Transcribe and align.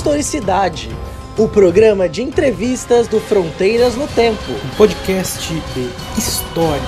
Historicidade, 0.00 0.88
o 1.36 1.46
programa 1.46 2.08
de 2.08 2.22
entrevistas 2.22 3.06
do 3.06 3.20
Fronteiras 3.20 3.96
no 3.96 4.08
Tempo. 4.08 4.50
Um 4.50 4.74
podcast 4.74 5.52
de 5.52 6.18
história. 6.18 6.82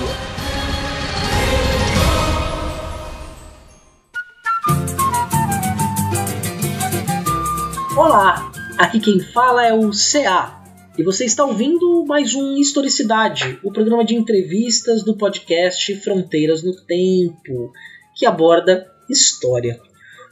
Olá, 7.95 8.51
aqui 8.79 8.99
quem 8.99 9.19
fala 9.31 9.63
é 9.63 9.71
o 9.71 9.91
CA. 9.91 10.63
E 10.97 11.03
você 11.03 11.25
está 11.25 11.45
ouvindo 11.45 12.03
mais 12.07 12.33
um 12.33 12.57
Historicidade, 12.57 13.59
o 13.61 13.71
programa 13.71 14.03
de 14.03 14.15
entrevistas 14.15 15.03
do 15.03 15.15
podcast 15.15 15.95
Fronteiras 15.97 16.63
no 16.63 16.75
Tempo, 16.75 17.71
que 18.15 18.25
aborda 18.25 18.91
história. 19.07 19.79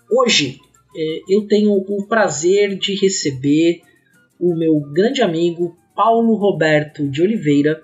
Hoje 0.09 0.59
é, 0.95 1.22
eu 1.30 1.48
tenho 1.48 1.72
o 1.73 2.08
prazer 2.08 2.77
de 2.77 2.95
receber 2.95 3.82
o 4.40 4.55
meu 4.55 4.80
grande 4.80 5.22
amigo 5.22 5.77
Paulo 5.95 6.36
Roberto 6.36 7.08
de 7.08 7.22
Oliveira 7.22 7.82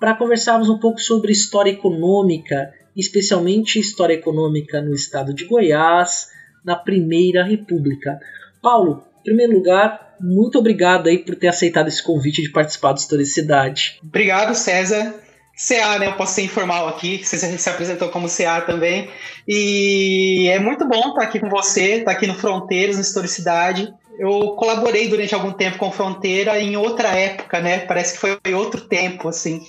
para 0.00 0.16
conversarmos 0.16 0.68
um 0.68 0.78
pouco 0.78 1.00
sobre 1.00 1.32
história 1.32 1.70
econômica, 1.70 2.72
especialmente 2.96 3.78
história 3.78 4.14
econômica 4.14 4.80
no 4.82 4.92
estado 4.94 5.32
de 5.32 5.44
Goiás, 5.44 6.28
na 6.64 6.74
Primeira 6.74 7.44
República. 7.44 8.18
Paulo, 8.60 9.04
em 9.20 9.22
primeiro 9.22 9.52
lugar, 9.52 10.16
muito 10.20 10.58
obrigado 10.58 11.08
aí 11.08 11.18
por 11.18 11.36
ter 11.36 11.48
aceitado 11.48 11.88
esse 11.88 12.02
convite 12.02 12.42
de 12.42 12.50
participar 12.50 12.92
do 12.92 12.98
Historicidade. 12.98 14.00
Obrigado, 14.02 14.54
César. 14.54 15.14
CA, 15.56 15.98
né? 15.98 16.08
Eu 16.08 16.14
posso 16.14 16.34
ser 16.34 16.42
informal 16.42 16.88
aqui, 16.88 17.24
você 17.24 17.38
se 17.38 17.68
apresentou 17.68 18.08
como 18.08 18.28
CA 18.28 18.60
também. 18.60 19.10
E 19.46 20.48
é 20.48 20.58
muito 20.58 20.86
bom 20.86 21.10
estar 21.10 21.22
aqui 21.22 21.38
com 21.38 21.48
você, 21.48 21.96
estar 21.96 22.12
aqui 22.12 22.26
no 22.26 22.34
Fronteiras, 22.34 22.96
no 22.96 23.02
Historicidade. 23.02 23.92
Eu 24.18 24.54
colaborei 24.58 25.08
durante 25.08 25.34
algum 25.34 25.52
tempo 25.52 25.78
com 25.78 25.90
Fronteira 25.90 26.58
em 26.58 26.76
outra 26.76 27.08
época, 27.08 27.60
né? 27.60 27.78
Parece 27.80 28.14
que 28.14 28.20
foi 28.20 28.54
outro 28.54 28.80
tempo, 28.82 29.28
assim. 29.28 29.62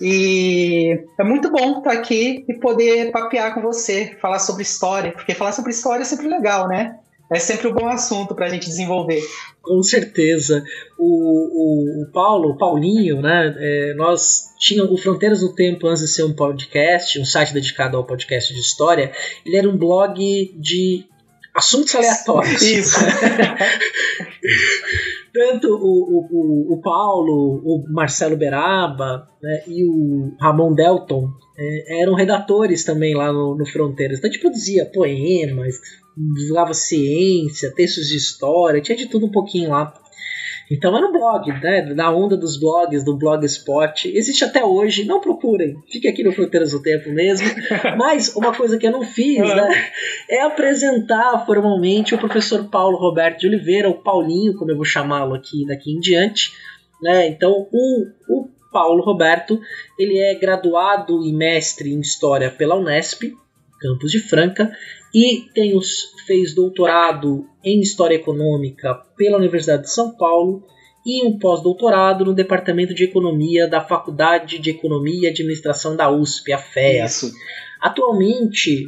E 0.00 0.98
é 1.18 1.24
muito 1.24 1.50
bom 1.50 1.78
estar 1.78 1.92
aqui 1.92 2.44
e 2.48 2.54
poder 2.54 3.10
papear 3.10 3.52
com 3.52 3.60
você, 3.60 4.16
falar 4.20 4.38
sobre 4.38 4.62
história, 4.62 5.12
porque 5.12 5.34
falar 5.34 5.52
sobre 5.52 5.72
história 5.72 6.02
é 6.02 6.06
sempre 6.06 6.26
legal, 6.28 6.68
né? 6.68 6.98
É 7.32 7.38
sempre 7.38 7.68
um 7.68 7.72
bom 7.72 7.86
assunto 7.86 8.34
para 8.34 8.46
a 8.46 8.48
gente 8.48 8.66
desenvolver. 8.66 9.22
Com 9.62 9.82
certeza. 9.82 10.64
O, 10.98 11.04
o, 11.04 12.02
o 12.02 12.06
Paulo, 12.12 12.50
o 12.50 12.56
Paulinho, 12.58 13.22
né? 13.22 13.54
É, 13.58 13.94
nós 13.94 14.50
tínhamos 14.58 14.92
o 14.92 14.96
Fronteiras 14.96 15.40
do 15.40 15.54
Tempo 15.54 15.86
antes 15.86 16.02
de 16.02 16.08
ser 16.08 16.24
um 16.24 16.32
podcast, 16.32 17.18
um 17.20 17.24
site 17.24 17.54
dedicado 17.54 17.96
ao 17.96 18.04
podcast 18.04 18.52
de 18.52 18.60
história. 18.60 19.12
Ele 19.46 19.56
era 19.56 19.68
um 19.68 19.76
blog 19.76 20.18
de 20.56 21.04
assuntos 21.54 21.94
aleatórios. 21.94 22.62
Isso. 22.62 22.98
Tanto 25.32 25.68
o, 25.68 26.26
o, 26.30 26.74
o, 26.74 26.80
Paulo, 26.80 27.62
o 27.64 27.84
Marcelo 27.92 28.36
Beraba 28.36 29.28
né, 29.40 29.62
e 29.68 29.84
o 29.88 30.34
Ramon 30.40 30.74
Delton 30.74 31.28
é, 31.56 32.02
eram 32.02 32.14
redatores 32.14 32.84
também 32.84 33.14
lá 33.14 33.32
no, 33.32 33.56
no 33.56 33.64
Fronteiras. 33.64 34.18
Então 34.18 34.28
a 34.28 34.32
gente 34.32 34.42
produzia 34.42 34.86
poemas, 34.86 35.76
divulgava 36.16 36.74
ciência, 36.74 37.72
textos 37.74 38.08
de 38.08 38.16
história, 38.16 38.80
tinha 38.80 38.96
de 38.96 39.06
tudo 39.06 39.26
um 39.26 39.30
pouquinho 39.30 39.70
lá. 39.70 39.94
Então 40.70 40.96
era 40.96 41.06
um 41.06 41.12
blog, 41.12 41.50
né? 41.60 41.82
Na 41.94 42.14
onda 42.14 42.36
dos 42.36 42.58
blogs, 42.58 43.04
do 43.04 43.16
Blogspot. 43.16 44.08
Existe 44.16 44.44
até 44.44 44.64
hoje, 44.64 45.04
não 45.04 45.20
procurem, 45.20 45.76
fique 45.90 46.06
aqui 46.06 46.22
no 46.22 46.30
Fronteiras 46.30 46.70
do 46.70 46.80
Tempo 46.80 47.10
mesmo. 47.10 47.48
Mas 47.98 48.34
uma 48.36 48.54
coisa 48.54 48.78
que 48.78 48.86
eu 48.86 48.92
não 48.92 49.02
fiz, 49.02 49.38
né? 49.38 49.68
É 50.30 50.42
apresentar 50.42 51.44
formalmente 51.44 52.14
o 52.14 52.18
professor 52.18 52.68
Paulo 52.68 52.96
Roberto 52.96 53.40
de 53.40 53.48
Oliveira, 53.48 53.90
o 53.90 54.00
Paulinho, 54.00 54.54
como 54.54 54.70
eu 54.70 54.76
vou 54.76 54.84
chamá-lo 54.84 55.34
aqui 55.34 55.66
daqui 55.66 55.90
em 55.90 55.98
diante. 55.98 56.52
Né? 57.02 57.26
Então, 57.28 57.66
o, 57.72 58.06
o 58.28 58.48
Paulo 58.70 59.02
Roberto, 59.02 59.60
ele 59.98 60.18
é 60.18 60.34
graduado 60.34 61.24
e 61.24 61.32
mestre 61.32 61.92
em 61.92 62.00
História 62.00 62.50
pela 62.50 62.76
Unesp, 62.76 63.34
Campus 63.80 64.12
de 64.12 64.20
Franca, 64.20 64.70
e 65.14 65.46
tem 65.54 65.76
os, 65.76 66.12
fez 66.26 66.54
doutorado 66.54 67.46
em 67.64 67.80
História 67.80 68.14
Econômica 68.14 68.94
pela 69.16 69.36
Universidade 69.36 69.82
de 69.82 69.90
São 69.90 70.16
Paulo 70.16 70.64
e 71.04 71.26
um 71.26 71.38
pós-doutorado 71.38 72.24
no 72.24 72.34
Departamento 72.34 72.94
de 72.94 73.04
Economia 73.04 73.66
da 73.66 73.80
Faculdade 73.80 74.58
de 74.58 74.70
Economia 74.70 75.28
e 75.28 75.30
Administração 75.30 75.96
da 75.96 76.10
USP, 76.10 76.52
a 76.52 76.58
FEA. 76.58 77.06
Isso. 77.06 77.32
Atualmente, 77.80 78.86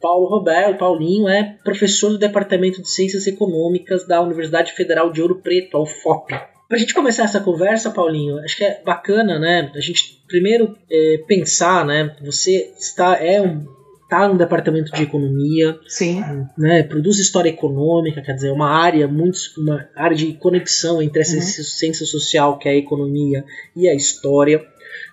Paulo 0.00 0.26
Roberto, 0.26 0.78
Paulinho, 0.78 1.28
é 1.28 1.56
professor 1.62 2.10
do 2.10 2.18
Departamento 2.18 2.82
de 2.82 2.90
Ciências 2.90 3.26
Econômicas 3.26 4.06
da 4.06 4.20
Universidade 4.20 4.72
Federal 4.72 5.12
de 5.12 5.22
Ouro 5.22 5.36
Preto, 5.36 5.76
a 5.76 5.82
UFOP. 5.82 6.34
Para 6.68 6.76
a 6.76 6.80
gente 6.80 6.94
começar 6.94 7.24
essa 7.24 7.40
conversa, 7.40 7.90
Paulinho, 7.90 8.38
acho 8.38 8.56
que 8.56 8.64
é 8.64 8.82
bacana, 8.84 9.38
né? 9.38 9.70
A 9.74 9.80
gente 9.80 10.22
primeiro 10.26 10.76
é, 10.90 11.18
pensar, 11.26 11.84
né? 11.84 12.16
Você 12.22 12.72
está 12.78 13.14
é 13.22 13.40
um 13.40 13.66
está 14.12 14.28
no 14.28 14.36
departamento 14.36 14.92
de 14.92 15.02
economia, 15.02 15.78
Sim. 15.86 16.22
Né, 16.58 16.82
produz 16.82 17.18
história 17.18 17.48
econômica, 17.48 18.20
quer 18.20 18.34
dizer, 18.34 18.50
uma 18.50 18.68
área 18.68 19.08
muito 19.08 19.38
uma 19.56 19.88
área 19.96 20.14
de 20.14 20.34
conexão 20.34 21.00
entre 21.00 21.22
a 21.22 21.26
uhum. 21.26 21.40
ciência 21.40 22.04
social, 22.04 22.58
que 22.58 22.68
é 22.68 22.72
a 22.72 22.76
economia, 22.76 23.42
e 23.74 23.88
a 23.88 23.94
história. 23.94 24.62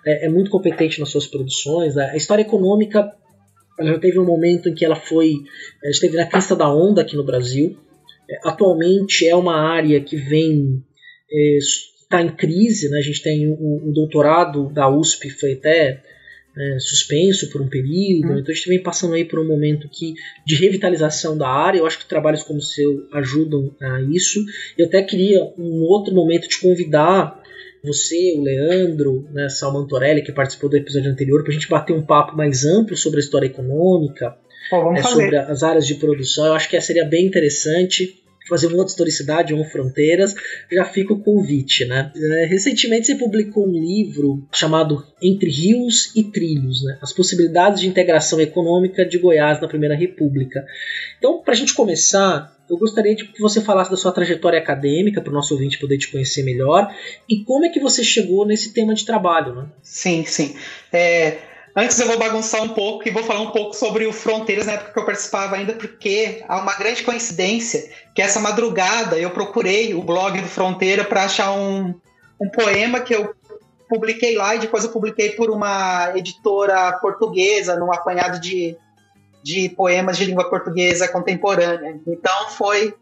É, 0.05 0.25
é 0.25 0.29
muito 0.29 0.51
competente 0.51 0.99
nas 0.99 1.09
suas 1.09 1.25
produções. 1.25 1.97
A 1.97 2.15
história 2.15 2.41
econômica 2.41 3.11
ela 3.79 3.93
já 3.93 3.99
teve 3.99 4.19
um 4.19 4.25
momento 4.25 4.67
em 4.67 4.73
que 4.73 4.83
ela 4.83 4.95
foi, 4.95 5.35
ela 5.81 5.91
esteve 5.91 6.17
na 6.17 6.25
crista 6.25 6.53
da 6.53 6.69
onda 6.69 7.01
aqui 7.01 7.15
no 7.15 7.23
Brasil. 7.23 7.77
É, 8.29 8.49
atualmente 8.49 9.25
é 9.25 9.35
uma 9.35 9.55
área 9.55 10.01
que 10.01 10.17
vem 10.17 10.83
está 12.03 12.19
é, 12.19 12.23
em 12.23 12.29
crise, 12.29 12.89
né? 12.89 12.97
A 12.97 13.01
gente 13.01 13.21
tem 13.21 13.47
o, 13.47 13.89
o 13.89 13.93
doutorado 13.93 14.69
da 14.73 14.89
USP 14.89 15.29
foi 15.29 15.53
até 15.53 16.01
é, 16.59 16.77
suspenso 16.79 17.49
por 17.49 17.61
um 17.61 17.69
período, 17.69 18.33
hum. 18.33 18.39
então 18.39 18.51
a 18.51 18.55
gente 18.55 18.67
vem 18.67 18.83
passando 18.83 19.13
aí 19.13 19.23
por 19.23 19.39
um 19.39 19.47
momento 19.47 19.87
que, 19.87 20.13
de 20.45 20.55
revitalização 20.55 21.37
da 21.37 21.47
área, 21.47 21.79
eu 21.79 21.85
acho 21.85 21.99
que 21.99 22.05
trabalhos 22.05 22.43
como 22.43 22.59
o 22.59 22.61
seu 22.63 23.07
ajudam 23.13 23.73
a 23.81 24.01
isso. 24.01 24.43
Eu 24.77 24.87
até 24.87 25.01
queria 25.01 25.41
um 25.57 25.81
outro 25.83 26.13
momento 26.13 26.47
te 26.47 26.59
convidar 26.59 27.39
você, 27.81 28.33
o 28.35 28.43
Leandro, 28.43 29.25
né, 29.31 29.47
Salmantorelli, 29.47 30.21
que 30.21 30.33
participou 30.33 30.69
do 30.69 30.75
episódio 30.75 31.09
anterior, 31.09 31.41
para 31.43 31.51
a 31.51 31.53
gente 31.53 31.69
bater 31.69 31.93
um 31.93 32.01
papo 32.01 32.35
mais 32.35 32.65
amplo 32.65 32.97
sobre 32.97 33.19
a 33.19 33.23
história 33.23 33.45
econômica, 33.45 34.35
é, 34.97 35.01
sobre 35.01 35.37
as 35.37 35.63
áreas 35.63 35.87
de 35.87 35.95
produção. 35.95 36.45
Eu 36.45 36.53
acho 36.53 36.69
que 36.69 36.79
seria 36.81 37.05
bem 37.05 37.25
interessante 37.25 38.21
fazer 38.47 38.67
uma 38.67 38.83
historicidade, 38.83 39.53
um 39.53 39.63
Fronteiras, 39.63 40.35
já 40.71 40.85
fica 40.85 41.13
o 41.13 41.21
convite, 41.21 41.85
né? 41.85 42.11
É, 42.15 42.45
recentemente 42.45 43.07
você 43.07 43.15
publicou 43.15 43.67
um 43.67 43.71
livro 43.71 44.47
chamado 44.51 45.05
Entre 45.21 45.49
Rios 45.49 46.15
e 46.15 46.23
Trilhos, 46.23 46.83
né? 46.83 46.97
As 47.01 47.13
possibilidades 47.13 47.81
de 47.81 47.87
integração 47.87 48.39
econômica 48.39 49.05
de 49.05 49.17
Goiás 49.17 49.61
na 49.61 49.67
Primeira 49.67 49.95
República. 49.95 50.65
Então, 51.17 51.41
para 51.41 51.53
a 51.53 51.57
gente 51.57 51.73
começar, 51.73 52.55
eu 52.69 52.77
gostaria 52.77 53.15
de 53.15 53.25
que 53.25 53.41
você 53.41 53.61
falasse 53.61 53.89
da 53.89 53.97
sua 53.97 54.11
trajetória 54.11 54.59
acadêmica 54.59 55.21
para 55.21 55.31
o 55.31 55.33
nosso 55.33 55.53
ouvinte 55.53 55.79
poder 55.79 55.97
te 55.97 56.11
conhecer 56.11 56.43
melhor 56.43 56.93
e 57.27 57.43
como 57.43 57.65
é 57.65 57.69
que 57.69 57.79
você 57.79 58.03
chegou 58.03 58.45
nesse 58.45 58.73
tema 58.73 58.93
de 58.93 59.05
trabalho, 59.05 59.55
né? 59.55 59.67
Sim, 59.81 60.23
sim. 60.25 60.55
É, 60.93 61.37
Antes 61.75 61.99
eu 61.99 62.07
vou 62.07 62.17
bagunçar 62.17 62.63
um 62.63 62.69
pouco 62.69 63.07
e 63.07 63.11
vou 63.11 63.23
falar 63.23 63.41
um 63.41 63.51
pouco 63.51 63.75
sobre 63.75 64.05
o 64.05 64.13
Fronteiras 64.13 64.65
na 64.65 64.73
época 64.73 64.91
que 64.91 64.99
eu 64.99 65.05
participava 65.05 65.55
ainda, 65.55 65.73
porque 65.73 66.43
há 66.47 66.57
uma 66.57 66.75
grande 66.75 67.03
coincidência 67.03 67.89
que 68.15 68.21
essa 68.21 68.39
madrugada 68.39 69.17
eu 69.17 69.29
procurei 69.29 69.93
o 69.93 70.01
blog 70.01 70.41
do 70.41 70.47
Fronteira 70.47 71.03
para 71.03 71.25
achar 71.25 71.51
um, 71.51 71.93
um 72.41 72.49
poema 72.49 72.99
que 72.99 73.13
eu 73.13 73.35
publiquei 73.87 74.35
lá 74.35 74.55
e 74.55 74.59
depois 74.59 74.83
eu 74.83 74.91
publiquei 74.91 75.31
por 75.31 75.49
uma 75.49 76.11
editora 76.15 76.93
portuguesa, 76.93 77.75
num 77.75 77.91
apanhado 77.91 78.39
de, 78.39 78.75
de 79.43 79.69
poemas 79.69 80.17
de 80.17 80.25
língua 80.25 80.49
portuguesa 80.49 81.07
contemporânea. 81.07 81.99
Então 82.07 82.49
foi 82.49 82.93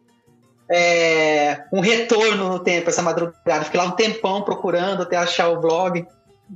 é, 0.70 1.64
um 1.72 1.80
retorno 1.80 2.50
no 2.50 2.60
tempo 2.60 2.90
essa 2.90 3.02
madrugada. 3.02 3.66
Fiquei 3.66 3.80
lá 3.80 3.86
um 3.86 3.92
tempão 3.92 4.42
procurando 4.42 5.04
até 5.04 5.16
achar 5.16 5.50
o 5.50 5.60
blog, 5.60 6.06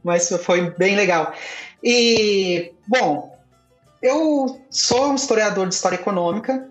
mas 0.04 0.30
foi 0.44 0.72
bem 0.72 0.96
legal. 0.96 1.34
E, 1.84 2.72
bom, 2.88 3.36
eu 4.02 4.62
sou 4.70 5.12
um 5.12 5.16
historiador 5.16 5.68
de 5.68 5.76
história 5.76 5.96
econômica 5.96 6.68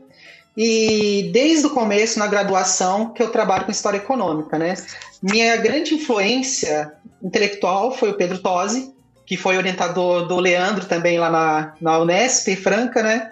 e 0.56 1.30
desde 1.32 1.66
o 1.66 1.70
começo, 1.70 2.18
na 2.18 2.26
graduação, 2.26 3.12
que 3.12 3.22
eu 3.22 3.30
trabalho 3.30 3.64
com 3.64 3.70
história 3.70 3.98
econômica, 3.98 4.58
né? 4.58 4.74
Minha 5.22 5.56
grande 5.56 5.94
influência 5.94 6.92
intelectual 7.22 7.96
foi 7.96 8.10
o 8.10 8.14
Pedro 8.14 8.38
Tosi, 8.38 8.92
que 9.24 9.36
foi 9.36 9.56
orientador 9.56 10.26
do 10.26 10.40
Leandro 10.40 10.86
também 10.86 11.18
lá 11.18 11.30
na, 11.30 11.74
na 11.80 11.98
Unesp, 11.98 12.56
Franca, 12.56 13.02
né? 13.02 13.30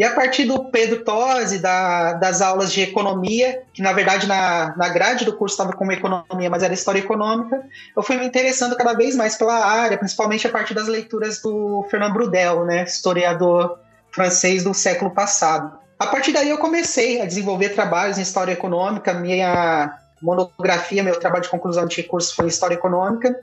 E 0.00 0.02
a 0.04 0.14
partir 0.14 0.46
do 0.46 0.64
Pedro 0.70 1.04
Tosi, 1.04 1.58
da, 1.58 2.14
das 2.14 2.40
aulas 2.40 2.72
de 2.72 2.80
economia, 2.80 3.64
que 3.74 3.82
na 3.82 3.92
verdade 3.92 4.26
na, 4.26 4.74
na 4.74 4.88
grade 4.88 5.26
do 5.26 5.36
curso 5.36 5.52
estava 5.52 5.74
como 5.74 5.92
economia, 5.92 6.48
mas 6.48 6.62
era 6.62 6.72
história 6.72 7.00
econômica, 7.00 7.62
eu 7.94 8.02
fui 8.02 8.16
me 8.16 8.24
interessando 8.24 8.74
cada 8.76 8.94
vez 8.94 9.14
mais 9.14 9.36
pela 9.36 9.62
área, 9.62 9.98
principalmente 9.98 10.46
a 10.46 10.50
partir 10.50 10.72
das 10.72 10.88
leituras 10.88 11.42
do 11.42 11.86
Fernand 11.90 12.14
Brudel, 12.14 12.64
né, 12.64 12.84
historiador 12.84 13.78
francês 14.10 14.64
do 14.64 14.72
século 14.72 15.10
passado. 15.10 15.78
a 15.98 16.06
partir 16.06 16.32
daí 16.32 16.48
eu 16.48 16.56
comecei 16.56 17.20
a 17.20 17.26
desenvolver 17.26 17.74
trabalhos 17.74 18.16
em 18.16 18.22
história 18.22 18.52
econômica, 18.52 19.12
minha 19.12 19.98
monografia, 20.22 21.02
meu 21.02 21.20
trabalho 21.20 21.42
de 21.42 21.50
conclusão 21.50 21.84
de 21.84 22.02
curso 22.04 22.34
foi 22.34 22.46
em 22.46 22.48
história 22.48 22.74
econômica. 22.74 23.38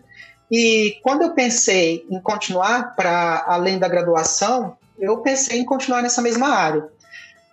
E 0.49 0.97
quando 1.03 1.21
eu 1.21 1.33
pensei 1.35 2.03
em 2.09 2.19
continuar 2.19 2.95
para 2.95 3.43
além 3.45 3.77
da 3.77 3.87
graduação, 3.87 4.75
eu 4.99 5.17
pensei 5.17 5.59
em 5.59 5.65
continuar 5.65 6.01
nessa 6.01 6.21
mesma 6.21 6.49
área. 6.49 6.87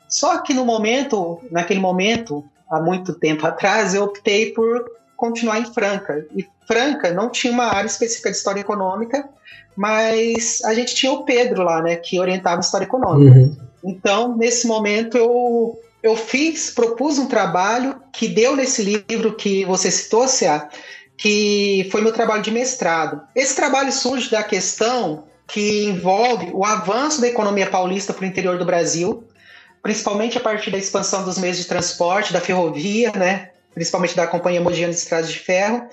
Só 0.09 0.39
que 0.39 0.55
no 0.55 0.65
momento, 0.65 1.41
naquele 1.51 1.81
momento, 1.81 2.45
há 2.71 2.81
muito 2.81 3.15
tempo 3.15 3.45
atrás, 3.47 3.95
eu 3.95 4.05
optei 4.05 4.53
por 4.53 4.85
continuar 5.17 5.59
em 5.59 5.73
Franca. 5.73 6.27
E 6.37 6.47
Franca 6.67 7.13
não 7.13 7.31
tinha 7.31 7.53
uma 7.53 7.67
área 7.67 7.87
específica 7.87 8.31
de 8.31 8.37
história 8.37 8.61
econômica, 8.61 9.29
mas 9.77 10.63
a 10.65 10.75
gente 10.75 10.95
tinha 10.95 11.13
o 11.13 11.25
Pedro 11.25 11.63
lá, 11.63 11.83
né, 11.83 11.97
que 11.97 12.19
orientava 12.19 12.61
história 12.61 12.85
econômica. 12.85 13.39
Uhum. 13.39 13.57
Então, 13.85 14.37
nesse 14.37 14.67
momento, 14.67 15.17
eu, 15.17 15.79
eu 16.03 16.17
fiz, 16.17 16.71
propus 16.71 17.19
um 17.19 17.27
trabalho 17.27 18.01
que 18.13 18.29
deu 18.29 18.57
nesse 18.57 18.83
livro 18.83 19.35
que 19.35 19.65
você 19.65 19.91
citou, 19.91 20.27
Cia, 20.27 20.69
que 21.17 21.89
foi 21.91 22.01
meu 22.01 22.13
trabalho 22.13 22.43
de 22.43 22.51
mestrado. 22.51 23.21
Esse 23.35 23.55
trabalho 23.55 23.93
surge 23.93 24.31
da 24.31 24.43
questão 24.43 25.25
que 25.47 25.85
envolve 25.85 26.51
o 26.53 26.65
avanço 26.65 27.21
da 27.21 27.29
economia 27.29 27.69
paulista 27.69 28.13
para 28.13 28.25
o 28.25 28.27
interior 28.27 28.59
do 28.59 28.65
Brasil, 28.65 29.25
principalmente 29.83 30.39
a 30.39 30.41
partir 30.41 30.71
da 30.71 30.79
expansão 30.79 31.25
dos 31.25 31.39
meios 31.39 31.59
de 31.59 31.67
transporte, 31.67 32.33
da 32.33 32.41
ferrovia, 32.41 33.13
né, 33.13 33.51
principalmente 33.75 34.17
da 34.17 34.27
Companhia 34.27 34.61
Mogiana 34.61 34.93
de 34.93 34.99
Estradas 34.99 35.31
de 35.31 35.39
Ferro, 35.39 35.87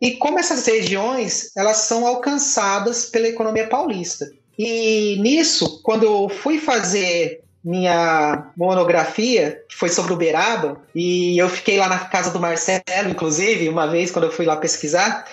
e 0.00 0.12
como 0.12 0.38
essas 0.38 0.66
regiões 0.66 1.50
elas 1.56 1.78
são 1.78 2.06
alcançadas 2.06 3.06
pela 3.06 3.28
economia 3.28 3.66
paulista. 3.66 4.30
E 4.58 5.16
nisso, 5.20 5.80
quando 5.82 6.04
eu 6.04 6.28
fui 6.28 6.58
fazer 6.58 7.42
minha 7.64 8.50
monografia, 8.56 9.62
que 9.68 9.76
foi 9.76 9.88
sobre 9.88 10.12
Uberaba, 10.12 10.80
e 10.94 11.38
eu 11.38 11.48
fiquei 11.48 11.78
lá 11.78 11.88
na 11.88 11.98
casa 11.98 12.30
do 12.30 12.40
Marcelo, 12.40 13.08
inclusive, 13.08 13.68
uma 13.68 13.86
vez 13.86 14.10
quando 14.10 14.24
eu 14.24 14.32
fui 14.32 14.44
lá 14.44 14.56
pesquisar. 14.56 15.24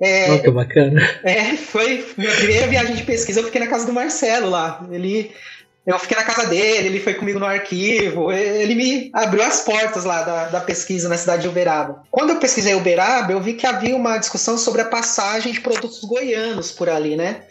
É, 0.00 0.32
oh, 0.32 0.42
que 0.42 0.50
bacana. 0.50 1.00
É, 1.22 1.56
foi 1.56 2.04
minha 2.16 2.34
primeira 2.34 2.66
viagem 2.66 2.96
de 2.96 3.02
pesquisa, 3.04 3.40
eu 3.40 3.44
fiquei 3.44 3.60
na 3.60 3.68
casa 3.68 3.86
do 3.86 3.92
Marcelo 3.92 4.50
lá. 4.50 4.86
Ele 4.90 5.32
eu 5.86 5.98
fiquei 5.98 6.16
na 6.16 6.24
casa 6.24 6.46
dele, 6.46 6.88
ele 6.88 7.00
foi 7.00 7.12
comigo 7.12 7.38
no 7.38 7.44
arquivo, 7.44 8.32
ele 8.32 8.74
me 8.74 9.10
abriu 9.12 9.42
as 9.42 9.60
portas 9.60 10.04
lá 10.04 10.22
da, 10.22 10.44
da 10.46 10.60
pesquisa 10.60 11.10
na 11.10 11.16
cidade 11.18 11.42
de 11.42 11.48
Uberaba. 11.48 12.02
Quando 12.10 12.30
eu 12.30 12.38
pesquisei 12.38 12.74
Uberaba, 12.74 13.32
eu 13.32 13.40
vi 13.40 13.52
que 13.52 13.66
havia 13.66 13.94
uma 13.94 14.16
discussão 14.16 14.56
sobre 14.56 14.80
a 14.80 14.86
passagem 14.86 15.52
de 15.52 15.60
produtos 15.60 16.02
goianos 16.02 16.72
por 16.72 16.88
ali, 16.88 17.16
né? 17.16 17.42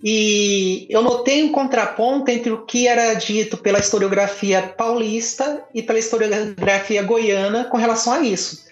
E 0.00 0.86
eu 0.88 1.02
notei 1.02 1.42
um 1.42 1.50
contraponto 1.50 2.30
entre 2.30 2.52
o 2.52 2.64
que 2.64 2.86
era 2.86 3.14
dito 3.14 3.56
pela 3.56 3.80
historiografia 3.80 4.62
paulista 4.62 5.64
e 5.74 5.82
pela 5.82 5.98
historiografia 5.98 7.02
goiana 7.02 7.64
com 7.64 7.76
relação 7.76 8.12
a 8.12 8.20
isso. 8.20 8.68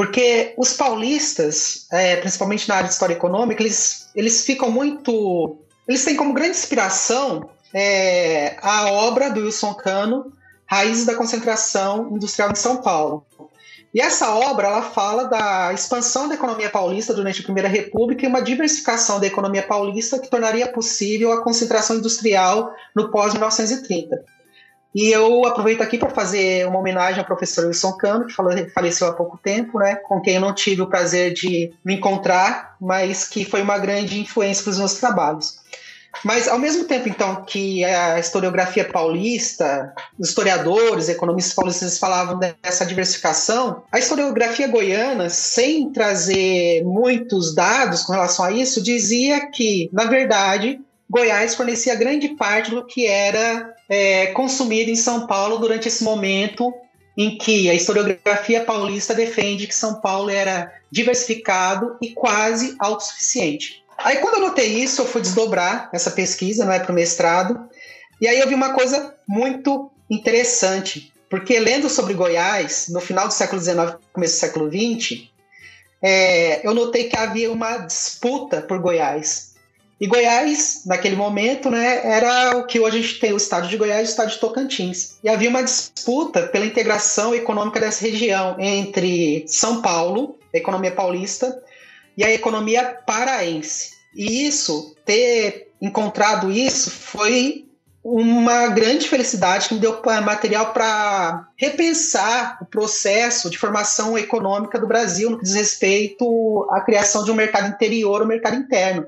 Porque 0.00 0.54
os 0.56 0.72
paulistas, 0.72 1.86
é, 1.92 2.16
principalmente 2.16 2.66
na 2.66 2.76
área 2.76 2.86
de 2.88 2.94
história 2.94 3.12
econômica, 3.12 3.62
eles, 3.62 4.08
eles 4.14 4.46
ficam 4.46 4.70
muito. 4.70 5.58
Eles 5.86 6.02
têm 6.02 6.16
como 6.16 6.32
grande 6.32 6.56
inspiração 6.56 7.50
é, 7.74 8.56
a 8.62 8.90
obra 8.92 9.28
do 9.28 9.42
Wilson 9.42 9.74
Cano, 9.74 10.32
Raízes 10.64 11.04
da 11.04 11.14
Concentração 11.14 12.08
Industrial 12.16 12.50
de 12.50 12.58
São 12.58 12.78
Paulo. 12.78 13.26
E 13.92 14.00
essa 14.00 14.34
obra 14.34 14.68
ela 14.68 14.80
fala 14.80 15.24
da 15.24 15.70
expansão 15.74 16.28
da 16.28 16.34
economia 16.34 16.70
paulista 16.70 17.12
durante 17.12 17.42
a 17.42 17.44
Primeira 17.44 17.68
República 17.68 18.24
e 18.24 18.28
uma 18.28 18.40
diversificação 18.40 19.20
da 19.20 19.26
economia 19.26 19.62
paulista 19.62 20.18
que 20.18 20.30
tornaria 20.30 20.72
possível 20.72 21.30
a 21.30 21.44
concentração 21.44 21.96
industrial 21.96 22.74
no 22.96 23.10
pós-1930. 23.10 24.18
E 24.94 25.10
eu 25.10 25.44
aproveito 25.46 25.82
aqui 25.82 25.96
para 25.96 26.10
fazer 26.10 26.66
uma 26.66 26.80
homenagem 26.80 27.20
ao 27.20 27.26
professor 27.26 27.66
Wilson 27.66 27.92
Cano, 27.92 28.26
que 28.26 28.34
faleceu 28.72 29.06
há 29.06 29.12
pouco 29.12 29.38
tempo, 29.38 29.78
né, 29.78 29.94
com 29.94 30.20
quem 30.20 30.34
eu 30.34 30.40
não 30.40 30.54
tive 30.54 30.82
o 30.82 30.88
prazer 30.88 31.32
de 31.32 31.72
me 31.84 31.94
encontrar, 31.94 32.76
mas 32.80 33.28
que 33.28 33.44
foi 33.44 33.62
uma 33.62 33.78
grande 33.78 34.20
influência 34.20 34.64
para 34.64 34.70
os 34.70 34.78
meus 34.78 34.94
trabalhos. 34.94 35.60
Mas, 36.24 36.48
ao 36.48 36.58
mesmo 36.58 36.84
tempo, 36.84 37.08
então, 37.08 37.44
que 37.44 37.84
a 37.84 38.18
historiografia 38.18 38.84
paulista, 38.84 39.94
os 40.18 40.28
historiadores, 40.28 41.08
economistas 41.08 41.54
paulistas 41.54 41.98
falavam 41.98 42.38
dessa 42.38 42.84
diversificação, 42.84 43.84
a 43.92 43.98
historiografia 43.98 44.66
goiana, 44.66 45.30
sem 45.30 45.90
trazer 45.90 46.82
muitos 46.84 47.54
dados 47.54 48.02
com 48.02 48.12
relação 48.12 48.44
a 48.44 48.52
isso, 48.52 48.82
dizia 48.82 49.46
que, 49.50 49.88
na 49.92 50.04
verdade, 50.04 50.80
Goiás 51.10 51.56
fornecia 51.56 51.96
grande 51.96 52.28
parte 52.28 52.70
do 52.70 52.86
que 52.86 53.04
era 53.04 53.74
é, 53.88 54.28
consumido 54.28 54.92
em 54.92 54.96
São 54.96 55.26
Paulo 55.26 55.58
durante 55.58 55.88
esse 55.88 56.04
momento 56.04 56.72
em 57.18 57.36
que 57.36 57.68
a 57.68 57.74
historiografia 57.74 58.62
paulista 58.62 59.12
defende 59.12 59.66
que 59.66 59.74
São 59.74 60.00
Paulo 60.00 60.30
era 60.30 60.72
diversificado 60.88 61.96
e 62.00 62.10
quase 62.10 62.76
autossuficiente. 62.78 63.82
Aí 63.98 64.18
quando 64.18 64.34
eu 64.34 64.40
notei 64.40 64.68
isso, 64.68 65.02
eu 65.02 65.06
fui 65.06 65.20
desdobrar 65.20 65.90
essa 65.92 66.12
pesquisa, 66.12 66.64
não 66.64 66.72
é 66.72 66.78
para 66.78 66.92
o 66.92 66.94
mestrado, 66.94 67.68
e 68.20 68.28
aí 68.28 68.38
eu 68.38 68.48
vi 68.48 68.54
uma 68.54 68.72
coisa 68.72 69.12
muito 69.26 69.90
interessante, 70.08 71.12
porque 71.28 71.58
lendo 71.58 71.90
sobre 71.90 72.14
Goiás, 72.14 72.86
no 72.88 73.00
final 73.00 73.26
do 73.26 73.34
século 73.34 73.60
XIX, 73.60 73.96
começo 74.12 74.34
do 74.34 74.40
século 74.40 74.70
XX, 74.70 75.28
é, 76.00 76.64
eu 76.66 76.72
notei 76.72 77.08
que 77.08 77.16
havia 77.16 77.50
uma 77.50 77.78
disputa 77.78 78.62
por 78.62 78.78
Goiás. 78.78 79.49
E 80.00 80.06
Goiás, 80.06 80.82
naquele 80.86 81.14
momento, 81.14 81.70
né, 81.70 82.00
era 82.02 82.56
o 82.56 82.64
que 82.64 82.80
hoje 82.80 82.98
a 82.98 83.02
gente 83.02 83.20
tem 83.20 83.34
o 83.34 83.36
estado 83.36 83.68
de 83.68 83.76
Goiás 83.76 84.00
e 84.00 84.04
o 84.04 84.12
estado 84.12 84.30
de 84.30 84.38
Tocantins. 84.38 85.18
E 85.22 85.28
havia 85.28 85.50
uma 85.50 85.62
disputa 85.62 86.46
pela 86.46 86.64
integração 86.64 87.34
econômica 87.34 87.78
dessa 87.78 88.06
região 88.06 88.56
entre 88.58 89.44
São 89.46 89.82
Paulo, 89.82 90.38
a 90.54 90.56
economia 90.56 90.90
paulista, 90.90 91.62
e 92.16 92.24
a 92.24 92.32
economia 92.32 92.96
paraense. 93.06 93.90
E 94.14 94.46
isso, 94.46 94.96
ter 95.04 95.70
encontrado 95.82 96.50
isso, 96.50 96.90
foi 96.90 97.66
uma 98.02 98.68
grande 98.68 99.06
felicidade 99.06 99.68
que 99.68 99.74
me 99.74 99.80
deu 99.80 100.00
material 100.24 100.72
para 100.72 101.46
repensar 101.56 102.58
o 102.62 102.64
processo 102.64 103.50
de 103.50 103.58
formação 103.58 104.16
econômica 104.16 104.78
do 104.78 104.86
Brasil 104.86 105.28
no 105.28 105.36
que 105.36 105.44
diz 105.44 105.54
respeito 105.54 106.66
à 106.70 106.80
criação 106.80 107.22
de 107.22 107.30
um 107.30 107.34
mercado 107.34 107.68
interior 107.68 108.22
ou 108.22 108.26
mercado 108.26 108.56
interno. 108.56 109.06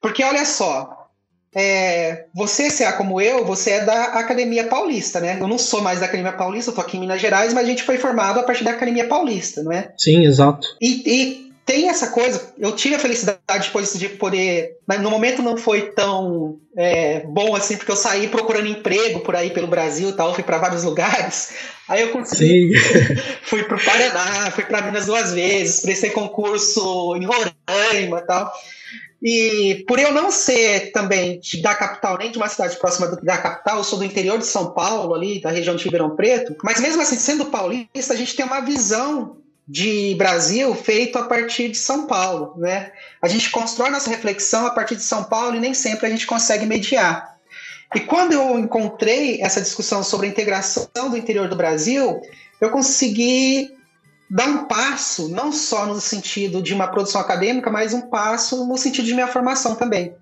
Porque 0.00 0.22
olha 0.22 0.44
só, 0.44 1.08
é, 1.54 2.26
você, 2.34 2.68
se 2.68 2.84
é 2.84 2.92
como 2.92 3.20
eu, 3.20 3.44
você 3.44 3.70
é 3.70 3.84
da 3.84 4.04
Academia 4.04 4.64
Paulista, 4.64 5.20
né? 5.20 5.38
Eu 5.40 5.48
não 5.48 5.56
sou 5.58 5.80
mais 5.80 6.00
da 6.00 6.06
Academia 6.06 6.32
Paulista, 6.32 6.70
eu 6.70 6.74
tô 6.74 6.80
aqui 6.82 6.98
em 6.98 7.00
Minas 7.00 7.20
Gerais, 7.20 7.54
mas 7.54 7.64
a 7.64 7.68
gente 7.68 7.82
foi 7.82 7.96
formado 7.96 8.38
a 8.38 8.42
partir 8.42 8.62
da 8.62 8.72
Academia 8.72 9.08
Paulista, 9.08 9.62
não 9.62 9.72
é? 9.72 9.92
Sim, 9.96 10.26
exato. 10.26 10.68
E, 10.80 11.02
e 11.06 11.45
tem 11.66 11.88
essa 11.88 12.06
coisa, 12.12 12.54
eu 12.56 12.70
tive 12.76 12.94
a 12.94 12.98
felicidade 13.00 13.66
depois 13.66 13.92
de 13.98 14.08
poder. 14.08 14.76
Mas 14.86 15.00
no 15.00 15.10
momento 15.10 15.42
não 15.42 15.56
foi 15.56 15.90
tão 15.90 16.60
é, 16.76 17.20
bom 17.26 17.56
assim, 17.56 17.76
porque 17.76 17.90
eu 17.90 17.96
saí 17.96 18.28
procurando 18.28 18.68
emprego 18.68 19.18
por 19.20 19.34
aí 19.34 19.50
pelo 19.50 19.66
Brasil 19.66 20.10
e 20.10 20.12
tal, 20.12 20.32
fui 20.32 20.44
para 20.44 20.58
vários 20.58 20.84
lugares. 20.84 21.54
Aí 21.88 22.02
eu 22.02 22.10
consegui. 22.10 22.72
fui 23.42 23.64
para 23.64 23.76
o 23.76 23.84
Paraná, 23.84 24.50
fui 24.52 24.64
para 24.64 24.82
Minas 24.82 25.06
duas 25.06 25.32
vezes, 25.32 25.80
prestei 25.80 26.10
concurso 26.10 27.16
em 27.16 27.26
Roraima 27.26 28.20
e 28.20 28.26
tal. 28.26 28.52
E 29.20 29.84
por 29.88 29.98
eu 29.98 30.12
não 30.12 30.30
ser 30.30 30.92
também 30.92 31.40
da 31.60 31.74
capital, 31.74 32.16
nem 32.16 32.30
de 32.30 32.38
uma 32.38 32.48
cidade 32.48 32.76
próxima 32.76 33.08
da 33.08 33.38
capital, 33.38 33.78
eu 33.78 33.84
sou 33.84 33.98
do 33.98 34.04
interior 34.04 34.38
de 34.38 34.46
São 34.46 34.72
Paulo, 34.72 35.12
ali, 35.12 35.40
da 35.40 35.50
região 35.50 35.74
de 35.74 35.82
Ribeirão 35.82 36.14
Preto, 36.14 36.54
mas 36.62 36.78
mesmo 36.78 37.02
assim, 37.02 37.16
sendo 37.16 37.46
paulista, 37.46 38.14
a 38.14 38.16
gente 38.16 38.36
tem 38.36 38.46
uma 38.46 38.60
visão 38.60 39.38
de 39.66 40.14
Brasil 40.16 40.74
feito 40.74 41.18
a 41.18 41.24
partir 41.24 41.68
de 41.68 41.78
São 41.78 42.06
Paulo, 42.06 42.54
né? 42.56 42.92
A 43.20 43.26
gente 43.26 43.50
constrói 43.50 43.90
nossa 43.90 44.08
reflexão 44.08 44.66
a 44.66 44.70
partir 44.70 44.94
de 44.94 45.02
São 45.02 45.24
Paulo 45.24 45.56
e 45.56 45.60
nem 45.60 45.74
sempre 45.74 46.06
a 46.06 46.10
gente 46.10 46.26
consegue 46.26 46.64
mediar. 46.64 47.36
E 47.94 48.00
quando 48.00 48.32
eu 48.32 48.58
encontrei 48.58 49.40
essa 49.40 49.60
discussão 49.60 50.02
sobre 50.02 50.26
a 50.26 50.30
integração 50.30 51.10
do 51.10 51.16
interior 51.16 51.48
do 51.48 51.56
Brasil, 51.56 52.20
eu 52.60 52.70
consegui 52.70 53.74
dar 54.28 54.46
um 54.46 54.64
passo, 54.64 55.28
não 55.28 55.52
só 55.52 55.86
no 55.86 56.00
sentido 56.00 56.62
de 56.62 56.74
uma 56.74 56.88
produção 56.88 57.20
acadêmica, 57.20 57.70
mas 57.70 57.92
um 57.92 58.02
passo 58.02 58.66
no 58.66 58.76
sentido 58.76 59.06
de 59.06 59.14
minha 59.14 59.28
formação 59.28 59.74
também. 59.74 60.14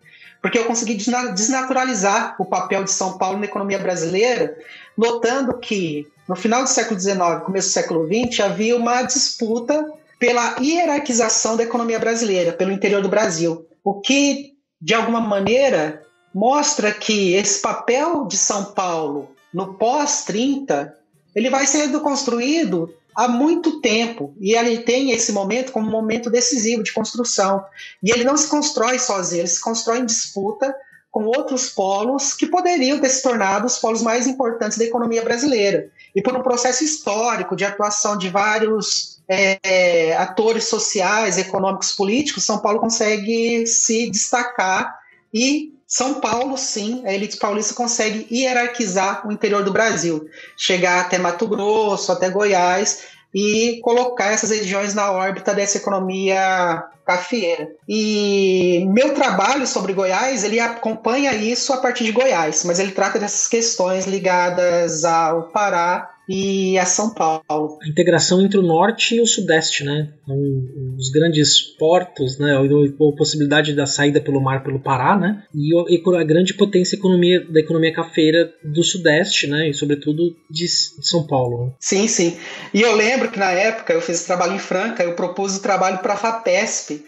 Porque 0.45 0.59
eu 0.59 0.67
consegui 0.67 0.93
desnaturalizar 1.33 2.37
o 2.39 2.45
papel 2.45 2.85
de 2.85 2.91
São 2.91 3.17
Paulo 3.17 3.39
na 3.39 3.47
economia 3.47 3.79
brasileira, 3.79 4.55
notando 4.95 5.57
que 5.57 6.07
no 6.29 6.37
final 6.37 6.63
do 6.63 6.69
século 6.69 7.01
XIX, 7.01 7.17
começo 7.43 7.69
do 7.69 7.73
século 7.73 8.07
XX, 8.07 8.41
havia 8.41 8.77
uma 8.77 9.01
disputa 9.01 9.91
pela 10.19 10.57
hierarquização 10.61 11.57
da 11.57 11.63
economia 11.63 11.99
brasileira, 11.99 12.53
pelo 12.53 12.73
interior 12.73 13.01
do 13.01 13.09
Brasil, 13.09 13.65
o 13.83 14.03
que, 14.03 14.53
de 14.79 14.93
alguma 14.93 15.19
maneira, 15.19 16.03
mostra 16.35 16.93
que 16.93 17.33
esse 17.33 17.63
papel 17.63 18.27
de 18.27 18.37
São 18.37 18.67
Paulo 18.67 19.31
no 19.51 19.73
pós-30 19.73 20.93
ele 21.35 21.49
vai 21.49 21.65
sendo 21.65 22.03
construído 22.03 22.95
há 23.15 23.29
muito 23.29 23.81
tempo 23.81 24.35
e 24.41 24.55
ele 24.55 24.79
tem 24.79 25.11
esse 25.11 25.33
momento 25.33 25.73
como 25.73 25.89
um 25.89 25.93
momento 25.93 26.31
decisivo 26.31 26.83
de 26.83 26.93
construção. 26.93 27.65
E 28.03 28.11
ele 28.11 28.25
não 28.25 28.37
se 28.37 28.49
constrói 28.49 28.99
sozinho, 28.99 29.43
ele 29.43 29.49
se 29.49 29.61
constrói 29.61 30.01
em 30.01 30.07
disputa 30.07 30.75
com 31.11 31.27
outros 31.27 31.69
polos 31.69 32.35
que 32.35 32.47
poderiam 32.47 32.99
ter 32.99 33.09
se 33.09 33.23
tornado 33.23 33.67
os 33.67 33.79
polos 33.79 34.03
mais 34.03 34.27
importantes 34.27 34.77
da 34.77 34.85
economia 34.85 35.23
brasileira. 35.23 35.91
E 36.15 36.21
por 36.21 36.35
um 36.37 36.43
processo 36.43 36.83
histórico 36.83 37.55
de 37.55 37.65
atuação 37.65 38.19
de 38.19 38.29
vários 38.29 39.21
é, 39.29 40.17
atores 40.17 40.65
sociais, 40.65 41.39
econômicos, 41.39 41.93
políticos, 41.93 42.45
São 42.45 42.59
Paulo 42.59 42.81
consegue 42.81 43.67
se 43.67 44.11
destacar 44.11 44.99
e 45.33 45.74
São 45.95 46.15
Paulo, 46.15 46.59
sim, 46.59 47.05
a 47.07 47.13
elite 47.13 47.37
paulista 47.37 47.73
consegue 47.73 48.27
hierarquizar 48.29 49.25
o 49.25 49.31
interior 49.31 49.63
do 49.63 49.73
Brasil, 49.73 50.29
chegar 50.57 51.01
até 51.03 51.19
Mato 51.19 51.47
Grosso, 51.47 52.11
até 52.11 52.29
Goiás 52.29 53.05
e 53.33 53.79
colocar 53.81 54.33
essas 54.33 54.51
regiões 54.51 54.93
na 54.93 55.13
órbita 55.13 55.55
dessa 55.55 55.77
economia 55.77 56.83
cafeeira. 57.07 57.69
E 57.89 58.85
meu 58.89 59.15
trabalho 59.15 59.69
sobre 59.69 59.93
Goiás, 59.93 60.43
ele 60.43 60.59
acompanha 60.59 61.33
isso 61.33 61.73
a 61.73 61.77
partir 61.77 62.03
de 62.03 62.11
Goiás, 62.11 62.65
mas 62.65 62.81
ele 62.81 62.91
trata 62.91 63.21
dessas 63.21 63.47
questões 63.47 64.05
ligadas 64.05 65.05
ao 65.05 65.45
Pará 65.45 66.14
e 66.29 66.79
a 66.79 66.87
São 66.87 67.11
Paulo. 67.11 67.79
A 67.83 67.89
integração 67.89 68.41
entre 68.43 68.59
o 68.59 68.63
norte 68.63 69.17
e 69.17 69.21
o 69.21 69.27
sudeste, 69.27 69.85
né? 69.85 70.09
Um, 70.29 70.97
os 70.99 71.11
grandes 71.11 71.61
portos, 71.61 72.39
né? 72.39 72.57
A 72.57 73.17
possibilidade 73.17 73.75
da 73.75 73.87
saída 73.87 74.21
pelo 74.21 74.41
mar 74.41 74.63
pelo 74.63 74.81
Pará, 74.81 75.17
né? 75.17 75.43
E 75.55 75.71
a 76.17 76.25
grande 76.25 76.55
potência 76.55 76.97
economia, 76.97 77.45
da 77.45 77.61
economia 77.61 77.93
cafeira 77.93 78.53
do 78.65 78.83
sudeste, 78.83 79.47
né? 79.47 79.69
E 79.69 79.75
sobretudo 79.75 80.35
de, 80.51 80.65
de 80.65 81.07
São 81.07 81.27
Paulo. 81.27 81.67
Né? 81.67 81.73
Sim, 81.79 82.09
sim. 82.09 82.37
E 82.73 82.81
eu 82.81 82.95
lembro 82.95 83.31
que 83.31 83.39
na 83.39 83.51
época 83.51 83.93
eu 83.93 84.01
fiz 84.01 84.25
trabalho 84.25 84.55
em 84.55 84.59
Franca, 84.59 85.03
eu 85.03 85.15
propus 85.15 85.57
o 85.57 85.63
trabalho 85.63 85.99
para 85.99 86.15
a 86.15 86.17
FAPESP. 86.17 87.05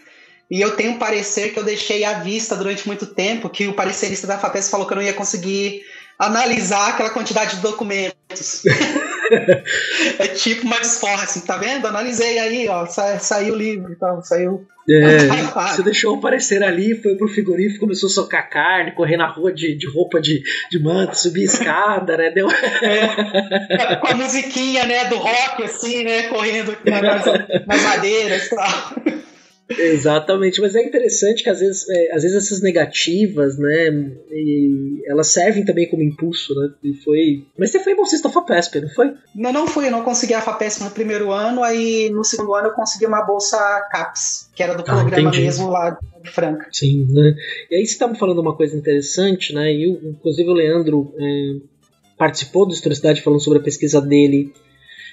E 0.49 0.61
eu 0.61 0.77
tenho 0.77 0.91
um 0.91 0.97
parecer 0.97 1.51
que 1.51 1.59
eu 1.59 1.63
deixei 1.63 2.05
à 2.05 2.19
vista 2.19 2.55
durante 2.55 2.87
muito 2.87 3.05
tempo, 3.05 3.49
que 3.49 3.67
o 3.67 3.73
parecerista 3.73 4.25
da 4.25 4.37
FAPESP 4.37 4.71
falou 4.71 4.87
que 4.87 4.93
eu 4.93 4.97
não 4.97 5.03
ia 5.03 5.13
conseguir 5.13 5.81
analisar 6.17 6.89
aquela 6.89 7.09
quantidade 7.09 7.57
de 7.57 7.61
documentos. 7.61 8.63
é 10.19 10.27
tipo 10.27 10.65
uma 10.65 10.79
desforra, 10.79 11.23
assim, 11.23 11.41
tá 11.41 11.57
vendo? 11.57 11.85
Analisei 11.87 12.39
aí, 12.39 12.67
ó, 12.67 12.85
sa 12.85 13.19
saiu 13.19 13.53
o 13.53 13.57
livro 13.57 13.91
e 13.91 13.95
tal, 13.95 14.23
saiu. 14.23 14.65
É, 14.89 15.17
você 15.67 15.83
deixou 15.83 16.15
aparecer 16.15 16.63
ali, 16.63 16.95
foi 16.95 17.15
pro 17.15 17.27
frigorífico, 17.27 17.81
começou 17.81 18.07
a 18.07 18.09
socar 18.09 18.49
carne, 18.49 18.93
correr 18.93 19.17
na 19.17 19.27
rua 19.27 19.51
de, 19.51 19.75
de 19.75 19.85
roupa 19.85 20.21
de, 20.21 20.41
de 20.71 20.79
manto, 20.79 21.19
subir 21.19 21.43
escada, 21.43 22.15
né? 22.15 22.31
Deu... 22.31 22.47
É, 22.49 23.97
com 23.97 24.07
a 24.07 24.15
musiquinha, 24.15 24.85
né, 24.85 25.05
do 25.05 25.17
rock, 25.17 25.63
assim, 25.63 26.05
né, 26.05 26.23
correndo 26.29 26.77
nas, 26.85 27.25
nas 27.65 27.81
madeiras 27.83 28.45
e 28.45 28.49
tal. 28.55 29.26
Exatamente, 29.69 30.61
mas 30.61 30.75
é 30.75 30.83
interessante 30.83 31.43
que 31.43 31.49
às 31.49 31.59
vezes, 31.59 31.89
é, 31.89 32.15
às 32.15 32.23
vezes 32.23 32.45
essas 32.45 32.61
negativas, 32.61 33.57
né, 33.57 34.13
elas 35.05 35.27
servem 35.27 35.65
também 35.65 35.89
como 35.89 36.01
impulso, 36.01 36.55
né? 36.55 36.69
E 36.83 36.93
foi. 36.93 37.45
Mas 37.57 37.71
você 37.71 37.79
foi 37.79 37.93
bolsista 37.93 38.29
FAPESP, 38.29 38.81
não 38.81 38.89
foi? 38.89 39.13
Não, 39.35 39.51
não 39.51 39.67
fui, 39.67 39.87
eu 39.87 39.91
não 39.91 40.03
consegui 40.03 40.33
a 40.33 40.41
FAPESP 40.41 40.83
no 40.83 40.91
primeiro 40.91 41.31
ano, 41.31 41.63
aí 41.63 42.09
no 42.09 42.23
segundo 42.23 42.55
ano 42.55 42.67
eu 42.69 42.73
consegui 42.73 43.05
uma 43.05 43.21
bolsa 43.21 43.57
CAPES, 43.91 44.49
que 44.55 44.63
era 44.63 44.73
do 44.73 44.81
ah, 44.81 44.83
programa 44.83 45.29
entendi. 45.29 45.43
mesmo 45.43 45.69
lá 45.69 45.97
de 46.23 46.29
Franca. 46.31 46.67
Sim, 46.71 47.05
né? 47.09 47.35
E 47.69 47.75
aí 47.75 47.85
você 47.85 47.93
estava 47.93 48.15
falando 48.15 48.39
uma 48.39 48.55
coisa 48.55 48.75
interessante, 48.75 49.53
né? 49.53 49.71
E 49.71 49.85
inclusive 49.85 50.49
o 50.49 50.53
Leandro 50.53 51.13
é, 51.19 51.55
participou 52.17 52.65
do 52.65 52.73
Historicidade 52.73 53.21
falando 53.21 53.41
sobre 53.41 53.59
a 53.59 53.63
pesquisa 53.63 54.01
dele 54.01 54.53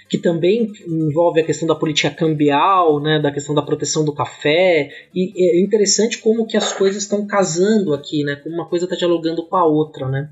que 0.08 0.18
também 0.18 0.70
envolve 0.86 1.40
a 1.40 1.44
questão 1.44 1.66
da 1.66 1.74
política 1.74 2.10
cambial, 2.10 3.00
né, 3.00 3.20
da 3.20 3.32
questão 3.32 3.54
da 3.54 3.62
proteção 3.62 4.04
do 4.04 4.12
café, 4.12 4.90
e 5.14 5.32
é 5.36 5.60
interessante 5.60 6.18
como 6.18 6.46
que 6.46 6.56
as 6.56 6.72
coisas 6.72 7.02
estão 7.02 7.26
casando 7.26 7.94
aqui, 7.94 8.22
né, 8.22 8.36
como 8.36 8.54
uma 8.54 8.68
coisa 8.68 8.84
está 8.84 8.96
dialogando 8.96 9.46
com 9.46 9.56
a 9.56 9.64
outra, 9.64 10.08
né. 10.08 10.28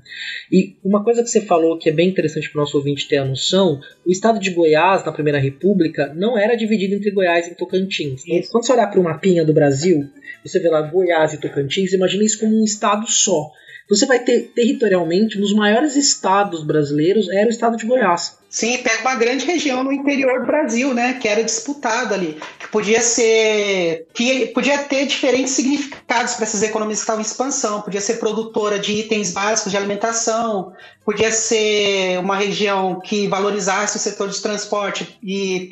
E 0.51 0.75
uma 0.83 1.03
coisa 1.03 1.23
que 1.23 1.29
você 1.29 1.41
falou 1.41 1.77
que 1.77 1.89
é 1.89 1.91
bem 1.91 2.09
interessante 2.09 2.49
para 2.49 2.59
o 2.59 2.61
nosso 2.61 2.77
ouvinte 2.77 3.07
ter 3.07 3.17
a 3.17 3.25
noção, 3.25 3.79
o 4.05 4.11
estado 4.11 4.39
de 4.39 4.51
Goiás, 4.51 5.03
na 5.05 5.11
Primeira 5.11 5.39
República, 5.39 6.13
não 6.15 6.37
era 6.37 6.55
dividido 6.55 6.95
entre 6.95 7.11
Goiás 7.11 7.47
e 7.47 7.55
Tocantins. 7.55 8.23
Então, 8.27 8.51
quando 8.51 8.65
você 8.65 8.73
olhar 8.73 8.87
para 8.87 8.99
o 8.99 9.03
mapinha 9.03 9.43
do 9.43 9.53
Brasil, 9.53 10.09
você 10.45 10.59
vê 10.59 10.69
lá 10.69 10.81
Goiás 10.81 11.33
e 11.33 11.39
Tocantins, 11.39 11.93
imagina 11.93 12.23
isso 12.23 12.39
como 12.39 12.59
um 12.59 12.63
estado 12.63 13.09
só. 13.09 13.51
Você 13.89 14.05
vai 14.05 14.19
ter 14.19 14.51
territorialmente, 14.55 15.37
um 15.37 15.41
dos 15.41 15.53
maiores 15.53 15.95
estados 15.95 16.63
brasileiros 16.63 17.29
era 17.29 17.47
o 17.47 17.49
estado 17.49 17.77
de 17.77 17.85
Goiás. 17.85 18.37
Sim, 18.49 18.77
pega 18.77 19.01
uma 19.01 19.15
grande 19.15 19.45
região 19.45 19.83
no 19.83 19.91
interior 19.91 20.41
do 20.41 20.45
Brasil, 20.45 20.93
né, 20.93 21.17
que 21.19 21.27
era 21.27 21.43
disputado 21.43 22.13
ali, 22.13 22.37
que 22.59 22.67
podia 22.67 23.01
ser, 23.01 24.05
que 24.13 24.45
podia 24.47 24.77
ter 24.77 25.07
diferentes 25.07 25.53
significados 25.53 26.35
para 26.35 26.43
essas 26.43 26.61
economias 26.61 26.99
que 26.99 27.03
estavam 27.03 27.21
em 27.21 27.25
expansão, 27.25 27.81
podia 27.81 27.99
ser 27.99 28.19
produtora 28.19 28.77
de 28.77 28.93
itens 28.93 29.31
básicos 29.31 29.71
de 29.71 29.77
alimentação, 29.77 30.71
podia 31.03 31.31
ser 31.31 32.19
uma 32.19 32.35
região 32.35 32.99
que 32.99 33.27
valorizasse 33.27 33.97
o 33.97 33.99
setor 33.99 34.29
de 34.29 34.39
transporte 34.39 35.17
e 35.23 35.71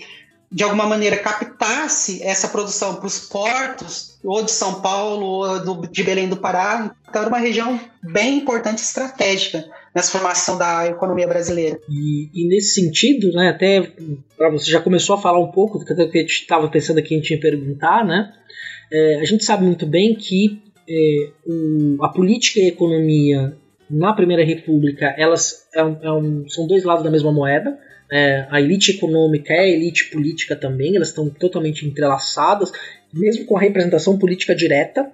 de 0.51 0.63
alguma 0.63 0.85
maneira 0.85 1.15
captasse 1.15 2.21
essa 2.21 2.49
produção 2.49 2.95
para 2.95 3.07
os 3.07 3.19
portos, 3.19 4.19
ou 4.21 4.43
de 4.43 4.51
São 4.51 4.81
Paulo, 4.81 5.25
ou 5.25 5.59
do, 5.63 5.87
de 5.87 6.03
Belém 6.03 6.27
do 6.27 6.35
Pará. 6.35 6.93
Então, 7.09 7.21
era 7.21 7.29
uma 7.29 7.39
região 7.39 7.79
bem 8.03 8.39
importante 8.39 8.79
e 8.79 8.81
estratégica 8.81 9.63
nessa 9.95 10.11
formação 10.11 10.57
da 10.57 10.87
economia 10.87 11.27
brasileira. 11.27 11.79
E, 11.89 12.29
e 12.33 12.47
nesse 12.47 12.81
sentido, 12.81 13.31
né, 13.31 13.49
até 13.49 13.93
para 14.37 14.49
você 14.49 14.69
já 14.69 14.81
começou 14.81 15.15
a 15.15 15.21
falar 15.21 15.39
um 15.39 15.51
pouco 15.51 15.79
do 15.79 15.85
que 15.85 16.19
gente 16.19 16.41
estava 16.41 16.67
pensando 16.67 16.99
aqui, 16.99 17.15
a 17.15 17.17
gente 17.17 17.31
ia 17.31 17.39
perguntar, 17.39 18.05
né? 18.05 18.33
É, 18.91 19.21
a 19.21 19.25
gente 19.25 19.45
sabe 19.45 19.63
muito 19.63 19.85
bem 19.85 20.15
que 20.15 20.61
é, 20.89 21.29
o, 21.45 22.03
a 22.03 22.09
política 22.09 22.59
e 22.59 22.65
a 22.65 22.67
economia 22.67 23.55
na 23.89 24.13
Primeira 24.13 24.43
República 24.43 25.13
elas 25.17 25.67
é 25.73 25.83
um, 25.83 26.43
é 26.45 26.49
são 26.49 26.67
dois 26.67 26.83
lados 26.83 27.03
da 27.03 27.11
mesma 27.11 27.31
moeda 27.31 27.77
é, 28.11 28.45
a 28.49 28.59
elite 28.59 28.91
econômica 28.91 29.53
é 29.53 29.59
a 29.59 29.67
elite 29.69 30.09
política 30.11 30.55
também, 30.55 30.95
elas 30.95 31.07
estão 31.07 31.29
totalmente 31.29 31.85
entrelaçadas, 31.85 32.71
mesmo 33.13 33.45
com 33.45 33.57
a 33.57 33.61
representação 33.61 34.17
política 34.17 34.53
direta. 34.53 35.09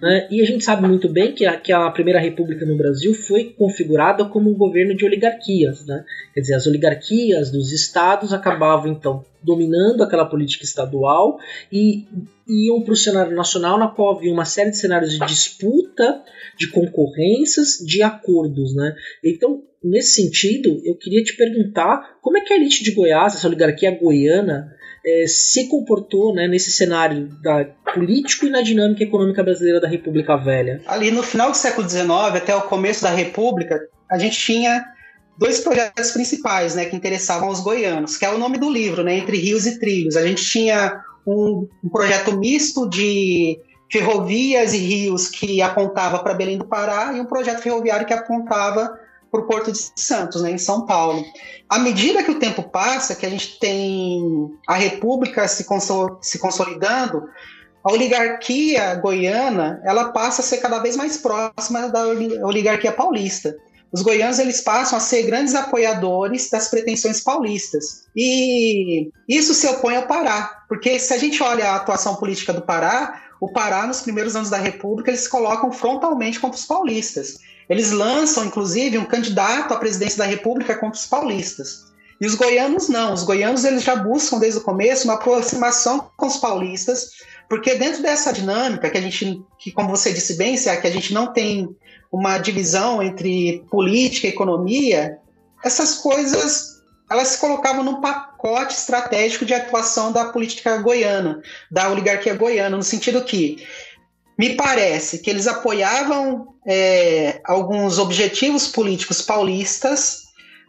Né? 0.00 0.28
E 0.30 0.40
a 0.40 0.46
gente 0.46 0.64
sabe 0.64 0.86
muito 0.86 1.08
bem 1.08 1.32
que 1.32 1.44
a, 1.44 1.90
Primeira 1.90 2.20
República 2.20 2.64
no 2.64 2.76
Brasil 2.76 3.12
foi 3.14 3.52
configurada 3.56 4.24
como 4.24 4.50
um 4.50 4.54
governo 4.54 4.96
de 4.96 5.04
oligarquias. 5.04 5.84
Né? 5.84 6.04
Quer 6.32 6.40
dizer, 6.40 6.54
as 6.54 6.66
oligarquias 6.66 7.50
dos 7.50 7.72
estados 7.72 8.32
acabavam 8.32 8.92
então 8.92 9.24
dominando 9.42 10.02
aquela 10.02 10.24
política 10.24 10.64
estadual 10.64 11.38
e 11.70 12.06
iam 12.48 12.82
para 12.82 12.92
o 12.92 12.96
cenário 12.96 13.36
nacional, 13.36 13.78
na 13.78 13.88
qual 13.88 14.16
havia 14.16 14.32
uma 14.32 14.44
série 14.44 14.70
de 14.70 14.78
cenários 14.78 15.12
de 15.12 15.24
disputa, 15.26 16.22
de 16.56 16.68
concorrências, 16.68 17.78
de 17.84 18.02
acordos. 18.02 18.74
Né? 18.74 18.94
Então, 19.22 19.62
nesse 19.84 20.22
sentido, 20.22 20.80
eu 20.84 20.96
queria 20.96 21.22
te 21.22 21.36
perguntar 21.36 22.18
como 22.22 22.38
é 22.38 22.40
que 22.40 22.52
a 22.52 22.56
elite 22.56 22.82
de 22.82 22.92
Goiás, 22.92 23.34
essa 23.34 23.46
oligarquia 23.46 23.90
goiana, 23.90 24.72
é, 25.04 25.26
se 25.26 25.68
comportou 25.68 26.34
né, 26.34 26.48
nesse 26.48 26.70
cenário 26.70 27.28
da 27.42 27.64
político 27.94 28.46
e 28.46 28.50
na 28.50 28.60
dinâmica 28.60 29.04
econômica 29.04 29.42
brasileira 29.42 29.80
da 29.80 29.88
República 29.88 30.36
Velha. 30.36 30.80
Ali 30.86 31.10
no 31.10 31.22
final 31.22 31.50
do 31.50 31.56
século 31.56 31.88
XIX 31.88 32.08
até 32.34 32.54
o 32.54 32.62
começo 32.62 33.02
da 33.02 33.10
República, 33.10 33.78
a 34.10 34.18
gente 34.18 34.38
tinha 34.38 34.84
dois 35.38 35.60
projetos 35.60 36.10
principais 36.10 36.74
né, 36.74 36.84
que 36.86 36.96
interessavam 36.96 37.48
os 37.48 37.60
goianos, 37.60 38.16
que 38.16 38.24
é 38.24 38.30
o 38.30 38.38
nome 38.38 38.58
do 38.58 38.70
livro, 38.70 39.04
né, 39.04 39.16
Entre 39.16 39.38
Rios 39.38 39.66
e 39.66 39.78
Trilhos. 39.78 40.16
A 40.16 40.26
gente 40.26 40.44
tinha 40.44 41.00
um, 41.28 41.68
um 41.84 41.88
projeto 41.88 42.36
misto 42.36 42.88
de 42.88 43.60
ferrovias 43.90 44.72
e 44.72 44.78
rios 44.78 45.28
que 45.28 45.60
apontava 45.62 46.18
para 46.20 46.34
Belém 46.34 46.58
do 46.58 46.66
Pará 46.66 47.12
e 47.14 47.20
um 47.20 47.24
projeto 47.24 47.62
ferroviário 47.62 48.06
que 48.06 48.12
apontava 48.12 48.98
para 49.30 49.40
o 49.40 49.46
Porto 49.46 49.70
de 49.70 49.78
Santos, 49.96 50.42
né, 50.42 50.50
em 50.50 50.58
São 50.58 50.86
Paulo. 50.86 51.22
À 51.68 51.78
medida 51.78 52.22
que 52.22 52.30
o 52.30 52.38
tempo 52.38 52.62
passa, 52.62 53.14
que 53.14 53.26
a 53.26 53.30
gente 53.30 53.58
tem 53.58 54.50
a 54.66 54.74
República 54.74 55.46
se, 55.46 55.64
consol 55.64 56.18
se 56.22 56.38
consolidando, 56.38 57.28
a 57.84 57.92
oligarquia 57.92 58.94
goiana 58.94 59.80
ela 59.84 60.12
passa 60.12 60.40
a 60.40 60.44
ser 60.44 60.58
cada 60.58 60.78
vez 60.78 60.96
mais 60.96 61.18
próxima 61.18 61.88
da 61.88 62.06
oligarquia 62.42 62.92
paulista. 62.92 63.54
Os 63.92 64.02
goianos 64.02 64.38
eles 64.38 64.60
passam 64.60 64.98
a 64.98 65.00
ser 65.00 65.22
grandes 65.22 65.54
apoiadores 65.54 66.50
das 66.50 66.68
pretensões 66.68 67.20
paulistas. 67.20 68.04
E 68.14 69.10
isso 69.28 69.54
se 69.54 69.66
opõe 69.66 69.96
ao 69.96 70.06
Pará, 70.06 70.62
porque 70.68 70.98
se 70.98 71.14
a 71.14 71.18
gente 71.18 71.42
olha 71.42 71.70
a 71.70 71.76
atuação 71.76 72.16
política 72.16 72.52
do 72.52 72.62
Pará, 72.62 73.22
o 73.40 73.50
Pará, 73.50 73.86
nos 73.86 74.00
primeiros 74.00 74.36
anos 74.36 74.50
da 74.50 74.58
República, 74.58 75.10
eles 75.10 75.22
se 75.22 75.30
colocam 75.30 75.72
frontalmente 75.72 76.40
contra 76.40 76.58
os 76.58 76.66
paulistas. 76.66 77.38
Eles 77.68 77.90
lançam, 77.90 78.44
inclusive, 78.44 78.98
um 78.98 79.04
candidato 79.04 79.72
à 79.72 79.78
presidência 79.78 80.18
da 80.18 80.24
República 80.24 80.74
contra 80.74 80.98
os 80.98 81.06
paulistas. 81.06 81.88
E 82.20 82.26
os 82.26 82.34
goianos 82.34 82.88
não. 82.88 83.12
Os 83.12 83.22
goianos 83.22 83.64
eles 83.64 83.84
já 83.84 83.94
buscam 83.94 84.38
desde 84.38 84.58
o 84.58 84.62
começo 84.64 85.04
uma 85.04 85.14
aproximação 85.14 86.10
com 86.16 86.26
os 86.26 86.36
paulistas, 86.36 87.10
porque 87.48 87.76
dentro 87.76 88.02
dessa 88.02 88.32
dinâmica 88.32 88.90
que 88.90 88.98
a 88.98 89.00
gente, 89.00 89.40
que 89.58 89.70
como 89.70 89.88
você 89.88 90.12
disse 90.12 90.36
bem, 90.36 90.56
se 90.56 90.68
é 90.68 90.76
que 90.76 90.86
a 90.86 90.90
gente 90.90 91.14
não 91.14 91.32
tem 91.32 91.68
uma 92.10 92.38
divisão 92.38 93.02
entre 93.02 93.64
política 93.70 94.26
e 94.26 94.30
economia, 94.30 95.18
essas 95.64 95.96
coisas 95.96 96.78
elas 97.10 97.28
se 97.28 97.38
colocavam 97.38 97.82
num 97.82 98.00
pacote 98.00 98.74
estratégico 98.74 99.44
de 99.46 99.54
atuação 99.54 100.12
da 100.12 100.26
política 100.26 100.76
goiana, 100.76 101.42
da 101.70 101.90
oligarquia 101.90 102.34
goiana, 102.34 102.76
no 102.76 102.82
sentido 102.82 103.24
que 103.24 103.66
me 104.38 104.54
parece 104.54 105.18
que 105.18 105.30
eles 105.30 105.46
apoiavam 105.46 106.54
é, 106.66 107.40
alguns 107.44 107.98
objetivos 107.98 108.68
políticos 108.68 109.22
paulistas 109.22 110.28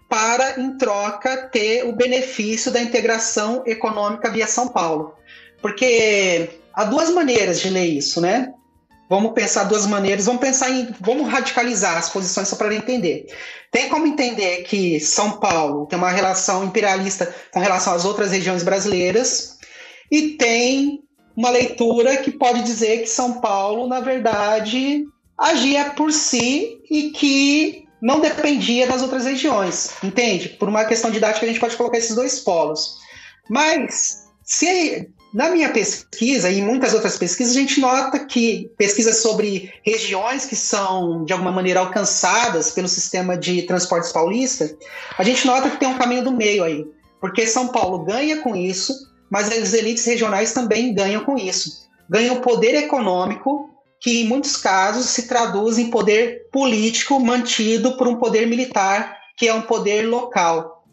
para, 0.10 0.60
em 0.60 0.76
troca, 0.78 1.50
ter 1.50 1.84
o 1.86 1.94
benefício 1.94 2.72
da 2.72 2.82
integração 2.82 3.62
econômica 3.68 4.32
via 4.32 4.48
São 4.48 4.70
Paulo. 4.70 5.14
Porque 5.62 6.50
há 6.74 6.86
duas 6.86 7.12
maneiras 7.12 7.60
de 7.60 7.70
ler 7.70 7.86
isso, 7.86 8.20
né? 8.20 8.52
Vamos 9.10 9.34
pensar 9.34 9.64
duas 9.64 9.88
maneiras, 9.88 10.28
vamos 10.28 10.40
pensar 10.40 10.70
em. 10.70 10.94
Vamos 11.00 11.28
radicalizar 11.28 11.98
as 11.98 12.10
posições 12.10 12.48
só 12.48 12.56
para 12.56 12.76
entender. 12.76 13.26
Tem 13.72 13.90
como 13.90 14.06
entender 14.06 14.64
que 14.64 15.00
São 15.00 15.40
Paulo 15.40 15.88
tem 15.88 15.98
uma 15.98 16.12
relação 16.12 16.64
imperialista 16.64 17.34
com 17.52 17.60
relação 17.60 17.94
às 17.94 18.06
outras 18.06 18.32
regiões 18.32 18.62
brasileiras, 18.62 19.58
e 20.12 20.34
tem 20.34 21.02
uma 21.36 21.50
leitura 21.50 22.18
que 22.18 22.32
pode 22.32 22.62
dizer 22.64 23.02
que 23.02 23.08
São 23.08 23.42
Paulo, 23.42 23.88
na 23.88 24.00
verdade, 24.00 25.04
agia 25.38 25.86
por 25.92 26.12
si 26.12 26.80
e 26.90 27.12
que 27.12 27.86
não 28.02 28.20
dependia 28.20 28.88
das 28.88 29.02
outras 29.02 29.26
regiões, 29.26 29.92
entende? 30.04 30.50
Por 30.50 30.70
uma 30.70 30.86
questão 30.86 31.10
didática, 31.10 31.46
a 31.46 31.50
gente 31.50 31.60
pode 31.60 31.76
colocar 31.76 31.98
esses 31.98 32.16
dois 32.16 32.40
polos. 32.40 32.98
Mas, 33.50 34.26
se 34.44 35.10
na 35.34 35.50
minha 35.50 35.70
pesquisa 35.70 36.50
e 36.50 36.60
em 36.60 36.64
muitas 36.64 36.94
outras 36.94 37.18
pesquisas, 37.18 37.56
a 37.56 37.60
gente 37.60 37.80
nota 37.80 38.20
que 38.20 38.72
pesquisas 38.78 39.18
sobre 39.18 39.72
regiões 39.84 40.46
que 40.46 40.56
são, 40.56 41.24
de 41.24 41.34
alguma 41.34 41.52
maneira, 41.52 41.80
alcançadas 41.80 42.72
pelo 42.72 42.88
sistema 42.88 43.38
de 43.38 43.62
transportes 43.64 44.12
paulista, 44.12 44.76
a 45.18 45.24
gente 45.24 45.46
nota 45.46 45.70
que 45.70 45.78
tem 45.78 45.88
um 45.88 45.98
caminho 45.98 46.24
do 46.24 46.32
meio 46.32 46.64
aí. 46.64 46.86
Porque 47.22 47.46
São 47.46 47.68
Paulo 47.68 48.06
ganha 48.06 48.42
com 48.42 48.56
isso, 48.56 48.94
mas 49.30 49.52
as 49.52 49.74
elites 49.74 50.06
regionais 50.06 50.54
também 50.54 50.94
ganham 50.94 51.24
com 51.24 51.38
isso. 51.38 51.88
Ganham 52.10 52.42
poder 52.42 52.76
econômico 52.76 53.70
que 54.02 54.22
em 54.22 54.28
muitos 54.28 54.56
casos 54.56 55.08
se 55.08 55.28
traduz 55.28 55.78
em 55.78 55.90
poder 55.90 56.48
político 56.52 57.20
mantido 57.20 57.98
por 57.98 58.08
um 58.08 58.16
poder 58.16 58.48
militar, 58.48 59.18
que 59.38 59.48
é 59.48 59.54
um 59.54 59.62
poder 59.62 60.08
local. 60.08 60.84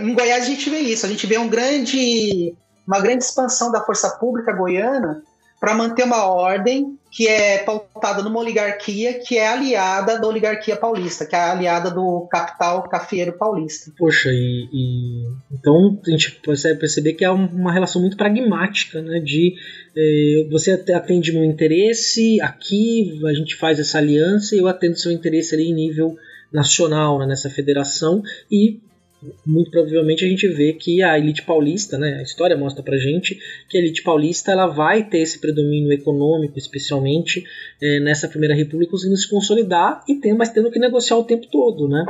Em 0.00 0.14
Goiás 0.14 0.44
a 0.44 0.46
gente 0.46 0.68
vê 0.68 0.78
isso, 0.78 1.06
a 1.06 1.08
gente 1.08 1.26
vê 1.26 1.38
um 1.38 1.48
grande, 1.48 2.54
uma 2.86 3.00
grande 3.00 3.24
expansão 3.24 3.72
da 3.72 3.80
força 3.80 4.10
pública 4.10 4.52
goiana 4.52 5.22
para 5.60 5.74
manter 5.74 6.04
uma 6.04 6.26
ordem 6.26 6.98
que 7.10 7.26
é 7.26 7.58
pautada 7.64 8.22
numa 8.22 8.38
oligarquia 8.38 9.14
que 9.14 9.38
é 9.38 9.48
aliada 9.48 10.18
da 10.18 10.28
oligarquia 10.28 10.76
paulista, 10.76 11.24
que 11.24 11.34
é 11.34 11.38
aliada 11.38 11.90
do 11.90 12.28
capital 12.30 12.82
cafeiro 12.88 13.32
paulista. 13.32 13.90
Poxa, 13.96 14.28
e, 14.30 14.68
e 14.70 15.24
então 15.50 15.98
a 16.06 16.10
gente 16.10 16.38
consegue 16.44 16.78
perceber 16.78 17.14
que 17.14 17.24
é 17.24 17.30
uma 17.30 17.72
relação 17.72 18.02
muito 18.02 18.18
pragmática, 18.18 19.00
né? 19.00 19.18
De 19.18 19.54
eh, 19.96 20.46
você 20.50 20.72
atende 20.92 21.32
meu 21.32 21.44
interesse 21.44 22.38
aqui, 22.42 23.18
a 23.24 23.32
gente 23.32 23.56
faz 23.56 23.80
essa 23.80 23.96
aliança 23.96 24.54
e 24.54 24.58
eu 24.58 24.68
atendo 24.68 24.98
seu 24.98 25.10
interesse 25.10 25.54
ali 25.54 25.70
em 25.70 25.74
nível 25.74 26.16
nacional, 26.52 27.18
né, 27.18 27.26
nessa 27.26 27.50
federação 27.50 28.22
e 28.50 28.78
muito 29.44 29.70
provavelmente 29.70 30.24
a 30.24 30.28
gente 30.28 30.46
vê 30.48 30.72
que 30.72 31.02
a 31.02 31.18
elite 31.18 31.42
paulista, 31.42 31.98
né, 31.98 32.18
a 32.18 32.22
história 32.22 32.56
mostra 32.56 32.82
pra 32.82 32.96
gente 32.96 33.38
que 33.68 33.76
a 33.76 33.80
elite 33.80 34.02
paulista 34.02 34.52
ela 34.52 34.66
vai 34.66 35.04
ter 35.04 35.18
esse 35.18 35.38
predomínio 35.38 35.92
econômico, 35.92 36.58
especialmente 36.58 37.44
é, 37.80 38.00
nessa 38.00 38.28
primeira 38.28 38.54
república, 38.54 38.90
conseguindo 38.90 39.18
se 39.18 39.28
consolidar 39.28 40.02
e 40.08 40.16
tem, 40.16 40.34
mas 40.34 40.50
tendo 40.50 40.70
que 40.70 40.78
negociar 40.78 41.16
o 41.16 41.24
tempo 41.24 41.46
todo, 41.50 41.88
né? 41.88 42.04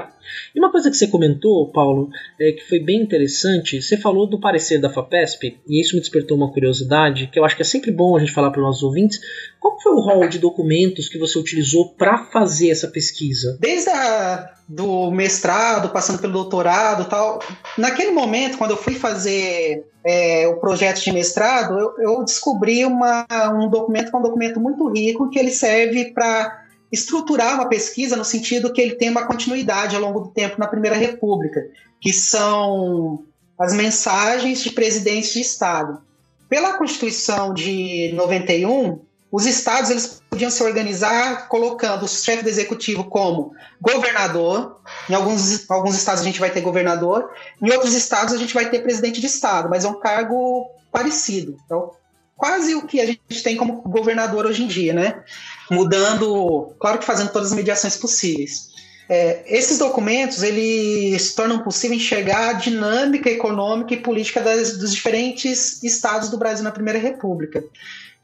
E 0.54 0.58
uma 0.58 0.70
coisa 0.70 0.90
que 0.90 0.96
você 0.96 1.06
comentou, 1.06 1.70
Paulo, 1.70 2.08
é, 2.40 2.52
que 2.52 2.64
foi 2.64 2.80
bem 2.80 3.00
interessante, 3.00 3.80
você 3.80 3.96
falou 3.96 4.26
do 4.26 4.40
parecer 4.40 4.78
da 4.78 4.90
FAPESP, 4.90 5.58
e 5.68 5.80
isso 5.80 5.94
me 5.94 6.00
despertou 6.00 6.37
uma 6.37 6.52
curiosidade, 6.52 7.28
que 7.28 7.38
eu 7.38 7.44
acho 7.44 7.56
que 7.56 7.62
é 7.62 7.64
sempre 7.64 7.90
bom 7.90 8.16
a 8.16 8.20
gente 8.20 8.32
falar 8.32 8.50
para 8.50 8.61
os 8.61 8.66
nossos 8.66 8.82
ouvintes, 8.82 9.20
qual 9.61 9.80
foi 9.80 9.92
o 9.92 10.00
rol 10.00 10.28
de 10.28 10.38
documentos 10.38 11.08
que 11.08 11.18
você 11.18 11.38
utilizou 11.38 11.94
para 11.94 12.18
fazer 12.26 12.70
essa 12.70 12.88
pesquisa? 12.88 13.56
Desde 13.61 13.90
a 13.90 14.56
do 14.68 15.11
mestrado, 15.11 15.90
passando 15.90 16.18
pelo 16.18 16.32
doutorado 16.32 17.05
tal. 17.09 17.40
Naquele 17.79 18.11
momento, 18.11 18.59
quando 18.59 18.72
eu 18.72 18.76
fui 18.76 18.94
fazer 18.94 19.87
é, 20.05 20.48
o 20.48 20.57
projeto 20.57 21.00
de 21.00 21.12
mestrado, 21.12 21.79
eu, 21.79 21.94
eu 21.98 22.24
descobri 22.24 22.85
uma, 22.85 23.26
um 23.55 23.68
documento 23.68 24.11
que 24.11 24.16
é 24.16 24.18
um 24.18 24.22
documento 24.22 24.61
muito 24.61 24.88
rico, 24.88 25.31
que 25.31 25.38
ele 25.38 25.52
serve 25.52 26.12
para 26.12 26.64
estruturar 26.90 27.55
uma 27.55 27.68
pesquisa 27.68 28.16
no 28.16 28.24
sentido 28.24 28.72
que 28.72 28.81
ele 28.81 28.96
tem 28.96 29.11
uma 29.11 29.26
continuidade 29.26 29.94
ao 29.94 30.02
longo 30.02 30.20
do 30.20 30.29
tempo 30.31 30.59
na 30.59 30.66
Primeira 30.66 30.96
República, 30.96 31.61
que 32.00 32.12
são 32.12 33.24
as 33.59 33.72
mensagens 33.72 34.62
de 34.62 34.70
presidentes 34.70 35.33
de 35.33 35.40
Estado. 35.40 36.00
Pela 36.48 36.79
Constituição 36.79 37.52
de 37.52 38.12
91, 38.14 39.00
os 39.31 39.45
estados 39.45 39.91
eles 39.91 40.23
podiam 40.31 40.51
se 40.51 40.62
organizar 40.62 41.49
colocando 41.49 42.05
o 42.05 42.09
chefe 42.09 42.43
do 42.43 42.49
executivo 42.49 43.05
como 43.05 43.53
governador. 43.81 44.81
Em 45.11 45.15
alguns, 45.15 45.69
alguns 45.71 45.97
estados 45.97 46.23
a 46.23 46.25
gente 46.25 46.41
vai 46.41 46.51
ter 46.51 46.61
governador, 46.61 47.31
em 47.61 47.71
outros 47.71 47.95
estados 47.95 48.33
a 48.33 48.39
gente 48.39 48.55
vai 48.55 48.69
ter 48.71 48.83
presidente 48.83 49.21
de 49.21 49.27
estado, 49.27 49.69
mas 49.69 49.85
é 49.85 49.89
um 49.89 49.99
cargo 49.99 50.67
parecido. 50.93 51.57
Então, 51.65 51.91
quase 52.37 52.75
o 52.75 52.87
que 52.87 53.01
a 53.01 53.07
gente 53.07 53.43
tem 53.43 53.57
como 53.57 53.83
governador 53.83 54.47
hoje 54.47 54.62
em 54.62 54.67
dia, 54.67 54.93
né? 54.93 55.23
Mudando, 55.71 56.75
claro 56.79 56.99
que 56.99 57.05
fazendo 57.05 57.33
todas 57.33 57.51
as 57.51 57.57
mediações 57.57 57.97
possíveis. 57.97 58.77
É, 59.09 59.45
esses 59.47 59.79
documentos 59.79 60.43
eles 60.43 61.33
tornam 61.35 61.61
possível 61.61 61.97
enxergar 61.97 62.51
a 62.51 62.53
dinâmica 62.55 63.31
econômica 63.31 63.95
e 63.95 64.01
política 64.01 64.41
das, 64.41 64.79
dos 64.79 64.93
diferentes 64.93 65.83
estados 65.83 66.29
do 66.29 66.37
Brasil 66.37 66.65
na 66.65 66.73
Primeira 66.73 66.99
República. 66.99 67.62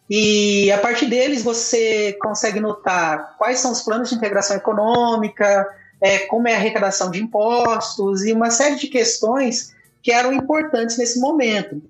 E 0.09 0.71
a 0.71 0.79
partir 0.79 1.07
deles 1.07 1.43
você 1.43 2.17
consegue 2.21 2.61
notar 2.61 3.37
quais 3.39 3.59
são 3.59 3.73
os 3.73 3.83
planos 3.83 4.11
de 4.11 4.17
integração 4.17 4.57
econômica, 4.57 5.67
é, 6.01 6.19
como 6.21 6.49
é 6.49 6.55
a 6.55 6.57
arrecadação 6.57 7.11
de 7.11 7.23
impostos 7.23 8.25
e 8.25 8.33
uma 8.33 8.51
série 8.51 8.77
de 8.77 8.89
questões 8.89 9.73
que 10.03 10.11
eram 10.11 10.33
importantes 10.33 10.99
nesse 10.99 11.21
momento. 11.21 11.81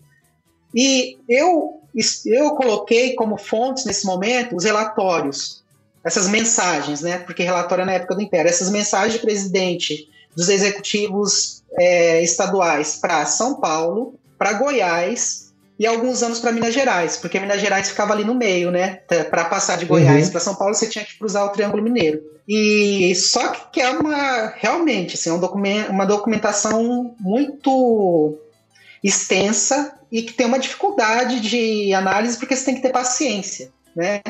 E 0.75 1.19
eu, 1.29 1.81
eu 2.27 2.51
coloquei 2.53 3.15
como 3.15 3.39
fontes 3.39 3.85
nesse 3.85 4.05
momento 4.07 4.55
os 4.55 4.65
relatórios, 4.65 5.65
essas 6.05 6.29
mensagens, 6.29 7.01
né? 7.01 7.19
Porque 7.19 7.43
relatório 7.43 7.83
é 7.83 7.87
na 7.87 7.93
época 7.93 8.15
do 8.15 8.23
Império, 8.23 8.49
essas 8.49 8.71
mensagens 8.71 9.15
de 9.15 9.21
presidente 9.21 10.09
dos 10.37 10.49
executivos 10.49 11.63
é, 11.79 12.23
estaduais 12.23 12.97
para 12.97 13.25
São 13.27 13.61
Paulo, 13.61 14.15
para 14.39 14.55
Goiás 14.55 15.52
e 15.83 15.87
alguns 15.87 16.23
anos 16.23 16.39
para 16.39 16.53
Minas 16.53 16.73
Gerais, 16.73 17.17
porque 17.17 17.41
Minas 17.41 17.61
Gerais 17.61 17.89
ficava 17.89 18.13
ali 18.13 18.23
no 18.23 18.37
meio, 18.37 18.71
né? 18.71 19.01
Para 19.29 19.47
passar 19.47 19.77
de 19.77 19.85
Goiás 19.85 20.27
uhum. 20.27 20.31
para 20.31 20.41
São 20.41 20.55
Paulo, 20.55 20.73
você 20.73 20.87
tinha 20.87 21.05
que 21.05 21.19
cruzar 21.19 21.45
o 21.45 21.49
Triângulo 21.49 21.83
Mineiro. 21.83 22.23
E 22.47 23.13
só 23.17 23.49
que 23.49 23.81
é 23.81 23.91
uma 23.91 24.55
realmente 24.57 25.17
assim, 25.17 25.31
é 25.31 25.33
um 25.33 25.41
uma 25.91 26.07
documentação 26.07 27.17
muito 27.19 28.39
extensa 29.03 29.99
e 30.13 30.23
que 30.23 30.35
tem 30.35 30.47
uma 30.47 30.61
dificuldade 30.61 31.41
de 31.41 31.93
análise 31.93 32.39
porque 32.39 32.55
você 32.55 32.65
tem 32.65 32.77
que 32.77 32.83
ter 32.83 32.93
paciência, 32.93 33.73
né? 33.97 34.21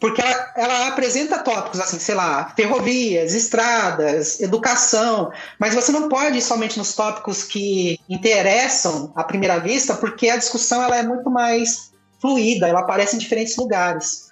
Porque 0.00 0.22
ela, 0.22 0.52
ela, 0.56 0.88
apresenta 0.88 1.38
tópicos 1.38 1.78
assim, 1.78 1.98
sei 1.98 2.14
lá, 2.14 2.52
ferrovias, 2.56 3.34
estradas, 3.34 4.40
educação, 4.40 5.30
mas 5.58 5.74
você 5.74 5.92
não 5.92 6.08
pode 6.08 6.38
ir 6.38 6.42
somente 6.42 6.78
nos 6.78 6.94
tópicos 6.94 7.44
que 7.44 8.00
interessam 8.08 9.12
à 9.14 9.22
primeira 9.22 9.58
vista, 9.60 9.94
porque 9.94 10.30
a 10.30 10.38
discussão 10.38 10.82
ela 10.82 10.96
é 10.96 11.02
muito 11.02 11.30
mais 11.30 11.92
fluida, 12.18 12.66
ela 12.66 12.80
aparece 12.80 13.14
em 13.14 13.18
diferentes 13.18 13.56
lugares. 13.56 14.30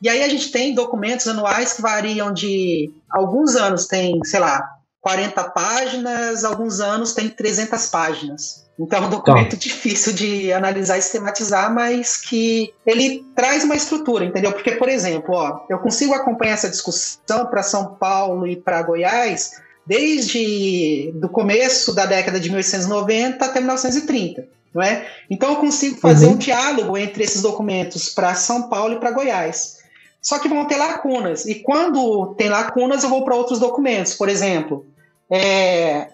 E 0.00 0.08
aí 0.08 0.22
a 0.22 0.28
gente 0.28 0.50
tem 0.50 0.74
documentos 0.74 1.28
anuais 1.28 1.74
que 1.74 1.82
variam 1.82 2.32
de 2.32 2.90
alguns 3.10 3.54
anos 3.54 3.86
tem, 3.86 4.18
sei 4.24 4.40
lá, 4.40 4.79
40 5.00 5.44
páginas, 5.50 6.44
alguns 6.44 6.80
anos 6.80 7.14
tem 7.14 7.28
300 7.28 7.86
páginas. 7.86 8.66
Então 8.78 9.02
é 9.02 9.06
um 9.06 9.10
documento 9.10 9.50
tá. 9.50 9.56
difícil 9.56 10.12
de 10.12 10.52
analisar 10.52 10.98
e 10.98 11.02
sistematizar, 11.02 11.72
mas 11.72 12.16
que 12.16 12.72
ele 12.86 13.24
traz 13.34 13.62
uma 13.62 13.76
estrutura, 13.76 14.24
entendeu? 14.24 14.52
Porque, 14.52 14.72
por 14.72 14.88
exemplo, 14.88 15.34
ó, 15.34 15.60
eu 15.68 15.78
consigo 15.78 16.14
acompanhar 16.14 16.54
essa 16.54 16.70
discussão 16.70 17.46
para 17.46 17.62
São 17.62 17.94
Paulo 17.94 18.46
e 18.46 18.56
para 18.56 18.82
Goiás 18.82 19.52
desde 19.86 21.12
do 21.16 21.28
começo 21.28 21.94
da 21.94 22.06
década 22.06 22.38
de 22.38 22.48
1890 22.48 23.44
até 23.44 23.60
1930. 23.60 24.48
Não 24.72 24.82
é? 24.82 25.06
Então 25.28 25.50
eu 25.50 25.56
consigo 25.56 25.98
fazer 25.98 26.26
uhum. 26.26 26.34
um 26.34 26.36
diálogo 26.36 26.96
entre 26.96 27.24
esses 27.24 27.42
documentos 27.42 28.08
para 28.08 28.34
São 28.34 28.68
Paulo 28.68 28.94
e 28.94 29.00
para 29.00 29.10
Goiás. 29.10 29.80
Só 30.22 30.38
que 30.38 30.48
vão 30.48 30.66
ter 30.66 30.76
lacunas. 30.76 31.46
E 31.46 31.56
quando 31.56 32.34
tem 32.36 32.48
lacunas, 32.48 33.02
eu 33.02 33.10
vou 33.10 33.24
para 33.24 33.34
outros 33.34 33.58
documentos. 33.58 34.14
Por 34.14 34.28
exemplo, 34.28 34.86
é, 35.30 36.08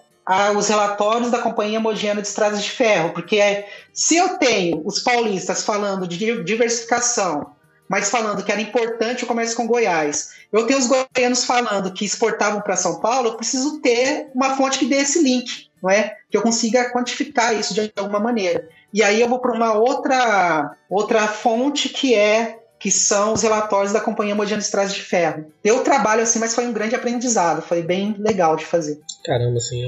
os 0.55 0.67
relatórios 0.67 1.31
da 1.31 1.39
Companhia 1.39 1.79
Mogiana 1.79 2.21
de 2.21 2.27
Estradas 2.27 2.63
de 2.63 2.69
Ferro, 2.69 3.11
porque 3.11 3.37
é, 3.37 3.67
se 3.93 4.17
eu 4.17 4.37
tenho 4.37 4.81
os 4.85 4.99
paulistas 4.99 5.63
falando 5.63 6.07
de 6.07 6.43
diversificação, 6.43 7.55
mas 7.89 8.09
falando 8.09 8.43
que 8.43 8.51
era 8.51 8.61
importante 8.61 9.23
o 9.23 9.27
comércio 9.27 9.55
com 9.55 9.65
Goiás, 9.65 10.31
eu 10.51 10.65
tenho 10.65 10.79
os 10.79 10.87
goianos 10.87 11.45
falando 11.45 11.93
que 11.93 12.05
exportavam 12.05 12.61
para 12.61 12.75
São 12.75 12.99
Paulo, 12.99 13.29
eu 13.29 13.35
preciso 13.35 13.79
ter 13.79 14.29
uma 14.35 14.55
fonte 14.55 14.79
que 14.79 14.85
dê 14.85 14.97
esse 14.97 15.23
link, 15.23 15.69
não 15.81 15.89
é? 15.89 16.17
Que 16.29 16.37
eu 16.37 16.41
consiga 16.41 16.91
quantificar 16.91 17.57
isso 17.57 17.73
de 17.73 17.91
alguma 17.95 18.19
maneira. 18.19 18.67
E 18.93 19.01
aí 19.03 19.21
eu 19.21 19.29
vou 19.29 19.39
para 19.39 19.53
uma 19.53 19.73
outra 19.73 20.75
outra 20.89 21.27
fonte 21.27 21.89
que 21.89 22.13
é 22.13 22.59
que 22.87 22.91
são 22.91 23.33
os 23.33 23.41
relatórios 23.41 23.91
da 23.91 23.99
Companhia 23.99 24.33
Modiana 24.33 24.61
de 24.61 24.65
Estradas 24.65 24.93
de 24.93 25.01
Ferro. 25.01 25.47
Eu 25.61 25.83
trabalho 25.83 26.21
assim, 26.21 26.39
mas 26.39 26.55
foi 26.55 26.65
um 26.65 26.71
grande 26.71 26.95
aprendizado, 26.95 27.61
foi 27.61 27.81
bem 27.81 28.15
legal 28.17 28.55
de 28.55 28.65
fazer. 28.65 28.97
Caramba, 29.25 29.57
assim, 29.57 29.83
é 29.83 29.87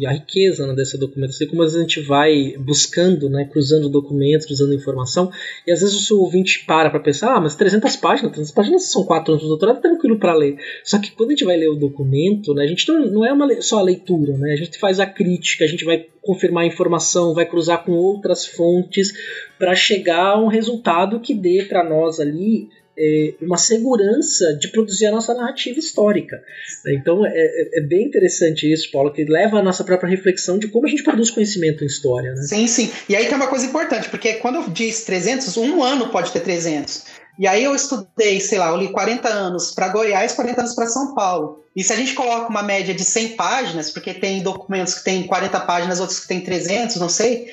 e 0.00 0.06
a 0.06 0.12
riqueza 0.12 0.66
né, 0.66 0.74
dessa 0.74 0.96
documentação, 0.96 1.46
como 1.48 1.62
às 1.62 1.74
vezes 1.74 1.86
a 1.86 1.86
gente 1.86 2.00
vai 2.08 2.56
buscando, 2.58 3.28
né, 3.28 3.46
cruzando 3.52 3.90
documentos, 3.90 4.46
cruzando 4.46 4.72
informação, 4.72 5.30
e 5.66 5.72
às 5.72 5.82
vezes 5.82 6.10
o 6.10 6.20
ouvinte 6.20 6.64
para 6.64 6.88
para 6.88 7.00
pensar, 7.00 7.36
ah, 7.36 7.40
mas 7.40 7.54
300 7.54 7.96
páginas, 7.96 8.32
300 8.32 8.52
páginas 8.52 8.90
são 8.90 9.04
4 9.04 9.32
anos 9.32 9.42
de 9.42 9.48
doutorado, 9.48 9.76
tá 9.76 9.82
tranquilo 9.82 10.18
para 10.18 10.32
ler. 10.34 10.56
Só 10.82 10.98
que 10.98 11.10
quando 11.10 11.28
a 11.28 11.32
gente 11.32 11.44
vai 11.44 11.58
ler 11.58 11.68
o 11.68 11.76
documento, 11.76 12.54
né, 12.54 12.64
a 12.64 12.66
gente 12.66 12.88
não, 12.88 13.04
não 13.08 13.26
é 13.26 13.32
uma, 13.34 13.60
só 13.60 13.80
a 13.80 13.82
leitura, 13.82 14.38
né, 14.38 14.54
a 14.54 14.56
gente 14.56 14.78
faz 14.78 14.98
a 14.98 15.04
crítica, 15.04 15.64
a 15.64 15.68
gente 15.68 15.84
vai 15.84 16.06
confirmar 16.22 16.62
a 16.62 16.66
informação, 16.66 17.34
vai 17.34 17.44
cruzar 17.44 17.84
com 17.84 17.92
outras 17.92 18.46
fontes 18.46 19.12
para 19.58 19.74
chegar 19.74 20.30
a 20.30 20.40
um 20.40 20.46
resultado 20.46 21.20
que 21.20 21.34
dê 21.34 21.64
para 21.68 21.84
nós 21.84 22.20
ali 22.22 22.68
é, 22.98 23.34
uma 23.40 23.56
segurança 23.56 24.54
de 24.54 24.68
produzir 24.68 25.06
a 25.06 25.12
nossa 25.12 25.34
narrativa 25.34 25.78
histórica. 25.78 26.42
Então 26.86 27.24
é, 27.24 27.30
é, 27.34 27.78
é, 27.78 27.80
bem 27.82 28.06
interessante 28.06 28.70
isso, 28.70 28.90
Paulo, 28.90 29.12
que 29.12 29.24
leva 29.24 29.58
a 29.58 29.62
nossa 29.62 29.82
própria 29.82 30.08
reflexão 30.08 30.58
de 30.58 30.68
como 30.68 30.86
a 30.86 30.90
gente 30.90 31.02
produz 31.02 31.30
conhecimento 31.30 31.82
em 31.82 31.86
história. 31.86 32.32
Né? 32.32 32.42
Sim, 32.42 32.66
sim. 32.66 32.90
E 33.08 33.16
aí 33.16 33.26
tem 33.26 33.34
uma 33.34 33.46
coisa 33.46 33.66
importante, 33.66 34.08
porque 34.08 34.34
quando 34.34 34.56
eu 34.56 34.68
disse 34.68 35.06
300, 35.06 35.56
um 35.56 35.82
ano 35.82 36.08
pode 36.10 36.32
ter 36.32 36.40
300. 36.40 37.22
E 37.38 37.46
aí 37.46 37.64
eu 37.64 37.74
estudei, 37.74 38.40
sei 38.40 38.58
lá, 38.58 38.68
eu 38.68 38.76
li 38.76 38.92
40 38.92 39.26
anos 39.26 39.72
para 39.72 39.88
Goiás, 39.88 40.32
40 40.32 40.60
anos 40.60 40.74
para 40.74 40.86
São 40.86 41.14
Paulo. 41.14 41.64
E 41.74 41.82
se 41.82 41.92
a 41.92 41.96
gente 41.96 42.12
coloca 42.12 42.50
uma 42.50 42.62
média 42.62 42.92
de 42.92 43.04
100 43.04 43.30
páginas, 43.30 43.90
porque 43.90 44.12
tem 44.12 44.42
documentos 44.42 44.94
que 44.94 45.04
tem 45.04 45.26
40 45.26 45.60
páginas, 45.60 45.98
outros 45.98 46.20
que 46.20 46.28
tem 46.28 46.42
300, 46.42 46.96
não 46.96 47.08
sei, 47.08 47.46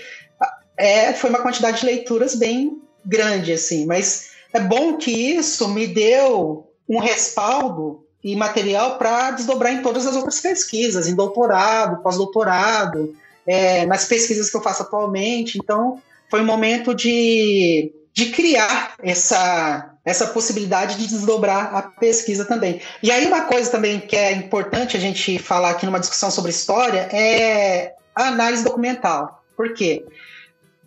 é, 0.78 1.14
foi 1.14 1.30
uma 1.30 1.42
quantidade 1.42 1.80
de 1.80 1.86
leituras 1.86 2.36
bem 2.36 2.82
grande, 3.06 3.54
assim. 3.54 3.86
Mas 3.86 4.29
é 4.54 4.60
bom 4.60 4.98
que 4.98 5.12
isso 5.12 5.68
me 5.70 5.88
deu 5.88 6.68
um 6.88 7.00
respaldo 7.00 8.04
e 8.24 8.36
material 8.36 8.98
para 8.98 9.32
desdobrar 9.32 9.74
em 9.74 9.82
todas 9.82 10.06
as 10.06 10.16
outras 10.16 10.40
pesquisas, 10.42 11.08
em 11.08 11.16
doutorado, 11.16 12.02
pós-doutorado, 12.02 13.16
é, 13.46 13.86
nas 13.86 14.06
pesquisas 14.06 14.50
que 14.50 14.58
eu 14.58 14.62
faço 14.62 14.84
atualmente. 14.84 15.58
Então, 15.58 16.02
foi 16.30 16.42
um 16.42 16.46
momento 16.46 16.94
de 16.94 17.94
de 18.20 18.32
criar 18.32 18.96
essa, 19.02 19.94
essa 20.04 20.28
possibilidade 20.28 20.98
de 20.98 21.08
desdobrar 21.08 21.74
a 21.74 21.82
pesquisa 21.82 22.44
também. 22.44 22.82
E 23.02 23.12
aí 23.12 23.26
uma 23.26 23.46
coisa 23.46 23.72
também 23.72 24.00
que 24.00 24.16
é 24.16 24.34
importante 24.34 24.98
a 24.98 25.00
gente 25.00 25.40
falar 25.40 25.72
aqui 25.72 25.86
numa 25.86 26.00
discussão 26.00 26.30
sobre 26.30 26.52
história 26.52 27.08
é 27.14 27.94
a 28.14 28.28
análise 28.28 28.64
documental. 28.64 29.42
Por 29.56 29.74
quê? 29.74 30.06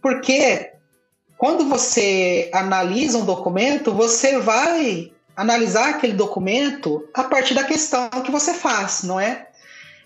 Porque 0.02 0.72
quando 1.42 1.64
você 1.64 2.48
analisa 2.54 3.18
um 3.18 3.24
documento, 3.24 3.92
você 3.92 4.38
vai 4.38 5.10
analisar 5.36 5.88
aquele 5.88 6.12
documento 6.12 7.04
a 7.12 7.24
partir 7.24 7.52
da 7.52 7.64
questão 7.64 8.08
que 8.24 8.30
você 8.30 8.54
faz, 8.54 9.02
não 9.02 9.18
é? 9.18 9.48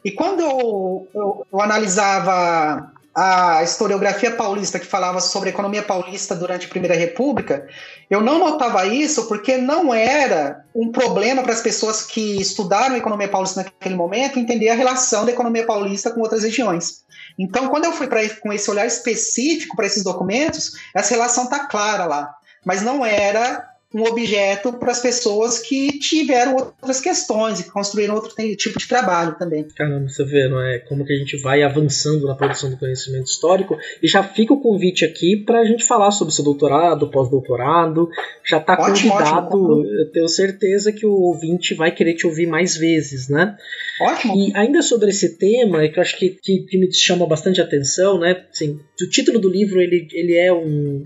E 0.02 0.10
quando 0.10 0.40
eu, 0.40 1.06
eu, 1.14 1.46
eu 1.52 1.60
analisava 1.60 2.90
a 3.14 3.62
historiografia 3.62 4.30
paulista 4.30 4.78
que 4.78 4.86
falava 4.86 5.20
sobre 5.20 5.50
a 5.50 5.52
economia 5.52 5.82
paulista 5.82 6.34
durante 6.34 6.64
a 6.64 6.70
Primeira 6.70 6.96
República, 6.96 7.68
eu 8.08 8.22
não 8.22 8.38
notava 8.38 8.86
isso 8.86 9.28
porque 9.28 9.58
não 9.58 9.92
era 9.92 10.64
um 10.74 10.90
problema 10.90 11.42
para 11.42 11.52
as 11.52 11.60
pessoas 11.60 12.02
que 12.02 12.40
estudaram 12.40 12.94
a 12.94 12.98
economia 12.98 13.28
paulista 13.28 13.62
naquele 13.62 13.94
momento 13.94 14.38
entender 14.38 14.70
a 14.70 14.74
relação 14.74 15.26
da 15.26 15.32
economia 15.32 15.66
paulista 15.66 16.10
com 16.10 16.20
outras 16.22 16.44
regiões. 16.44 17.04
Então, 17.38 17.68
quando 17.68 17.84
eu 17.84 17.92
fui 17.92 18.06
para 18.06 18.28
com 18.36 18.52
esse 18.52 18.70
olhar 18.70 18.86
específico 18.86 19.76
para 19.76 19.86
esses 19.86 20.02
documentos, 20.02 20.72
essa 20.94 21.14
relação 21.14 21.44
está 21.44 21.66
clara 21.66 22.06
lá, 22.06 22.34
mas 22.64 22.82
não 22.82 23.04
era 23.04 23.75
um 23.96 24.02
objeto 24.02 24.74
para 24.74 24.92
as 24.92 25.00
pessoas 25.00 25.58
que 25.58 25.98
tiveram 25.98 26.54
outras 26.54 27.00
questões 27.00 27.60
e 27.60 27.64
que 27.64 27.70
construíram 27.70 28.14
outro 28.14 28.34
tipo 28.54 28.78
de 28.78 28.86
trabalho 28.86 29.34
também. 29.38 29.66
Caramba, 29.74 30.06
você 30.06 30.22
vê, 30.22 30.46
não 30.48 30.60
é? 30.60 30.80
Como 30.80 31.02
que 31.02 31.14
a 31.14 31.16
gente 31.16 31.38
vai 31.38 31.62
avançando 31.62 32.26
na 32.26 32.34
produção 32.34 32.68
do 32.68 32.76
conhecimento 32.76 33.28
histórico. 33.28 33.78
E 34.02 34.06
já 34.06 34.22
fica 34.22 34.52
o 34.52 34.60
convite 34.60 35.02
aqui 35.02 35.38
para 35.38 35.60
a 35.60 35.64
gente 35.64 35.82
falar 35.82 36.10
sobre 36.10 36.34
seu 36.34 36.44
doutorado, 36.44 37.10
pós-doutorado. 37.10 38.10
Já 38.44 38.58
está 38.58 38.76
convidado. 38.76 39.56
Ótimo. 39.56 39.86
Eu 39.86 40.12
tenho 40.12 40.28
certeza 40.28 40.92
que 40.92 41.06
o 41.06 41.12
ouvinte 41.12 41.72
vai 41.72 41.90
querer 41.90 42.12
te 42.12 42.26
ouvir 42.26 42.46
mais 42.46 42.76
vezes, 42.76 43.30
né? 43.30 43.56
Ótimo. 44.02 44.36
E 44.36 44.52
ainda 44.54 44.82
sobre 44.82 45.08
esse 45.08 45.38
tema, 45.38 45.88
que 45.88 45.98
eu 45.98 46.02
acho 46.02 46.18
que, 46.18 46.28
que, 46.28 46.66
que 46.68 46.76
me 46.76 46.92
chama 46.92 47.26
bastante 47.26 47.62
atenção, 47.62 48.20
né? 48.20 48.44
Assim, 48.52 48.78
o 49.00 49.08
título 49.08 49.38
do 49.38 49.48
livro 49.48 49.80
ele, 49.80 50.06
ele 50.12 50.34
é 50.34 50.52
um. 50.52 51.02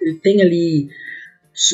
Ele 0.00 0.14
tem 0.14 0.42
ali 0.42 0.88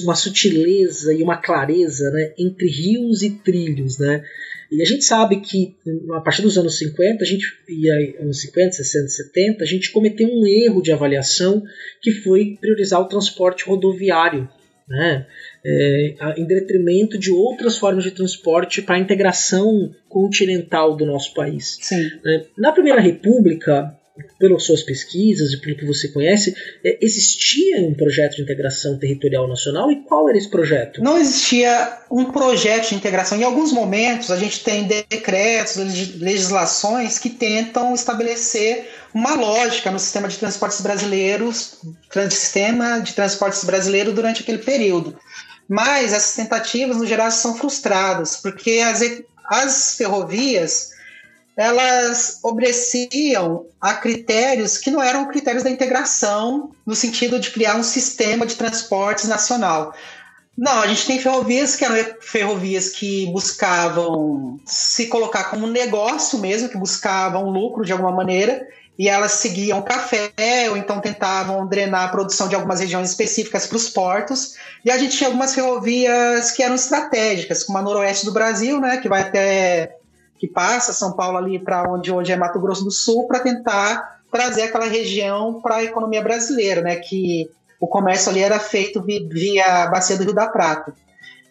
uma 0.05 0.15
sutileza 0.15 1.13
e 1.13 1.23
uma 1.23 1.37
clareza 1.37 2.11
né, 2.11 2.33
entre 2.39 2.69
rios 2.69 3.23
e 3.23 3.31
trilhos. 3.31 3.99
Né? 3.99 4.25
E 4.71 4.83
a 4.83 4.85
gente 4.85 5.05
sabe 5.05 5.41
que 5.41 5.77
a 6.13 6.21
partir 6.21 6.43
dos 6.43 6.59
anos 6.59 6.77
50, 6.79 7.23
a 7.23 7.27
gente, 7.27 7.47
e 7.69 7.91
aí, 7.91 8.17
anos 8.21 8.41
50, 8.41 8.73
60, 8.73 9.09
70, 9.09 9.65
a 9.65 9.67
gente 9.67 9.91
cometeu 9.91 10.29
um 10.29 10.47
erro 10.47 10.83
de 10.83 10.93
avaliação 10.93 11.63
que 12.03 12.13
foi 12.13 12.59
priorizar 12.61 13.01
o 13.01 13.09
transporte 13.09 13.65
rodoviário. 13.65 14.49
Né? 14.89 15.27
É, 15.65 16.15
em 16.39 16.47
detrimento 16.47 17.19
de 17.19 17.31
outras 17.31 17.77
formas 17.77 18.05
de 18.05 18.11
transporte 18.11 18.81
para 18.81 18.95
a 18.95 18.99
integração 18.99 19.95
continental 20.09 20.97
do 20.97 21.05
nosso 21.05 21.35
país. 21.35 21.77
Sim. 21.83 22.11
É, 22.25 22.47
na 22.57 22.73
Primeira 22.73 23.01
República, 23.01 23.95
pelas 24.39 24.65
suas 24.65 24.83
pesquisas 24.83 25.53
e 25.53 25.61
pelo 25.61 25.77
que 25.77 25.85
você 25.85 26.09
conhece, 26.09 26.55
é, 26.85 26.99
existia 27.01 27.81
um 27.81 27.95
projeto 27.95 28.37
de 28.37 28.43
integração 28.43 28.99
territorial 28.99 29.49
nacional 29.49 29.91
e 29.91 30.03
qual 30.03 30.29
era 30.29 30.39
esse 30.39 30.49
projeto? 30.49 31.03
Não 31.03 31.19
existia 31.19 31.99
um 32.11 32.27
projeto 32.27 32.91
de 32.91 32.95
integração. 32.95 33.39
Em 33.39 33.45
alguns 33.45 33.73
momentos, 33.73 34.31
a 34.31 34.37
gente 34.37 34.63
tem 34.63 34.85
decretos, 34.85 35.77
legislações 36.17 37.19
que 37.19 37.31
tentam 37.31 37.95
estabelecer 37.95 38.89
uma 39.15 39.35
lógica 39.35 39.91
no 39.91 39.99
sistema 39.99 40.29
de 40.29 40.39
transportes 40.39 40.81
brasileiros, 40.81 41.79
sistema 42.31 43.01
de 43.01 43.15
transportes 43.15 43.65
brasileiro 43.65 44.13
durante 44.13 44.43
aquele 44.43 44.59
período. 44.59 45.19
Mas 45.69 46.13
essas 46.13 46.35
tentativas, 46.35 46.97
no 46.97 47.07
geral, 47.07 47.31
são 47.31 47.57
frustradas, 47.57 48.37
porque 48.37 48.81
as, 48.81 49.03
as 49.51 49.97
ferrovias 49.97 50.91
elas 51.59 52.39
obedeciam 52.45 53.67
a 53.81 53.93
critérios 53.95 54.79
que 54.79 54.93
não 54.93 55.03
eram 55.03 55.27
critérios 55.27 55.65
da 55.65 55.71
integração, 55.71 56.71
no 56.87 56.95
sentido 56.95 57.41
de 57.41 57.51
criar 57.51 57.75
um 57.75 57.83
sistema 57.83 58.47
de 58.47 58.55
transportes 58.55 59.27
nacional. 59.27 59.93
Não, 60.57 60.81
a 60.81 60.87
gente 60.87 61.05
tem 61.05 61.19
ferrovias 61.19 61.75
que 61.75 61.85
eram 61.85 61.97
ferrovias 62.21 62.91
que 62.91 63.27
buscavam 63.33 64.61
se 64.65 65.07
colocar 65.07 65.51
como 65.51 65.67
um 65.67 65.71
negócio 65.71 66.39
mesmo, 66.39 66.69
que 66.69 66.79
buscavam 66.79 67.51
lucro 67.51 67.85
de 67.85 67.91
alguma 67.91 68.13
maneira, 68.13 68.65
e 68.97 69.09
elas 69.09 69.33
seguiam 69.33 69.83
café, 69.83 70.33
ou 70.71 70.77
então 70.77 71.01
tentavam 71.01 71.67
drenar 71.67 72.05
a 72.05 72.09
produção 72.09 72.49
de 72.49 72.55
algumas 72.55 72.79
regiões 72.79 73.11
específicas 73.11 73.67
para 73.67 73.77
os 73.77 73.89
portos. 73.89 74.55
E 74.85 74.93
a 74.93 74.99
gente 74.99 75.17
tinha 75.17 75.29
algumas 75.29 75.55
ferrovias 75.55 76.53
que 76.53 76.63
eram 76.63 76.77
estratégicas, 76.77 77.65
como 77.65 77.79
a 77.79 77.83
noroeste 77.83 78.27
do 78.27 78.33
Brasil, 78.33 78.81
né, 78.81 78.99
que 78.99 79.09
vai 79.09 79.23
até 79.23 79.99
que 80.39 80.47
passa 80.47 80.93
São 80.93 81.13
Paulo 81.13 81.37
ali 81.37 81.59
para 81.59 81.91
onde 81.91 82.13
hoje 82.13 82.33
é 82.33 82.37
Mato 82.37 82.61
Grosso 82.61 82.85
do 82.85 82.91
Sul, 82.91 83.27
para 83.27 83.41
tentar 83.41 84.21
trazer 84.31 84.63
aquela 84.63 84.87
região 84.87 85.61
para 85.61 85.77
a 85.77 85.85
economia 85.85 86.23
brasileira, 86.23 86.81
né? 86.81 86.97
Que 86.97 87.51
o 87.81 87.87
comércio 87.87 88.31
ali 88.31 88.43
era 88.43 88.59
feito 88.59 89.03
via 89.03 89.87
bacia 89.87 90.17
do 90.17 90.25
Rio 90.25 90.35
da 90.35 90.49
Prata. 90.49 90.95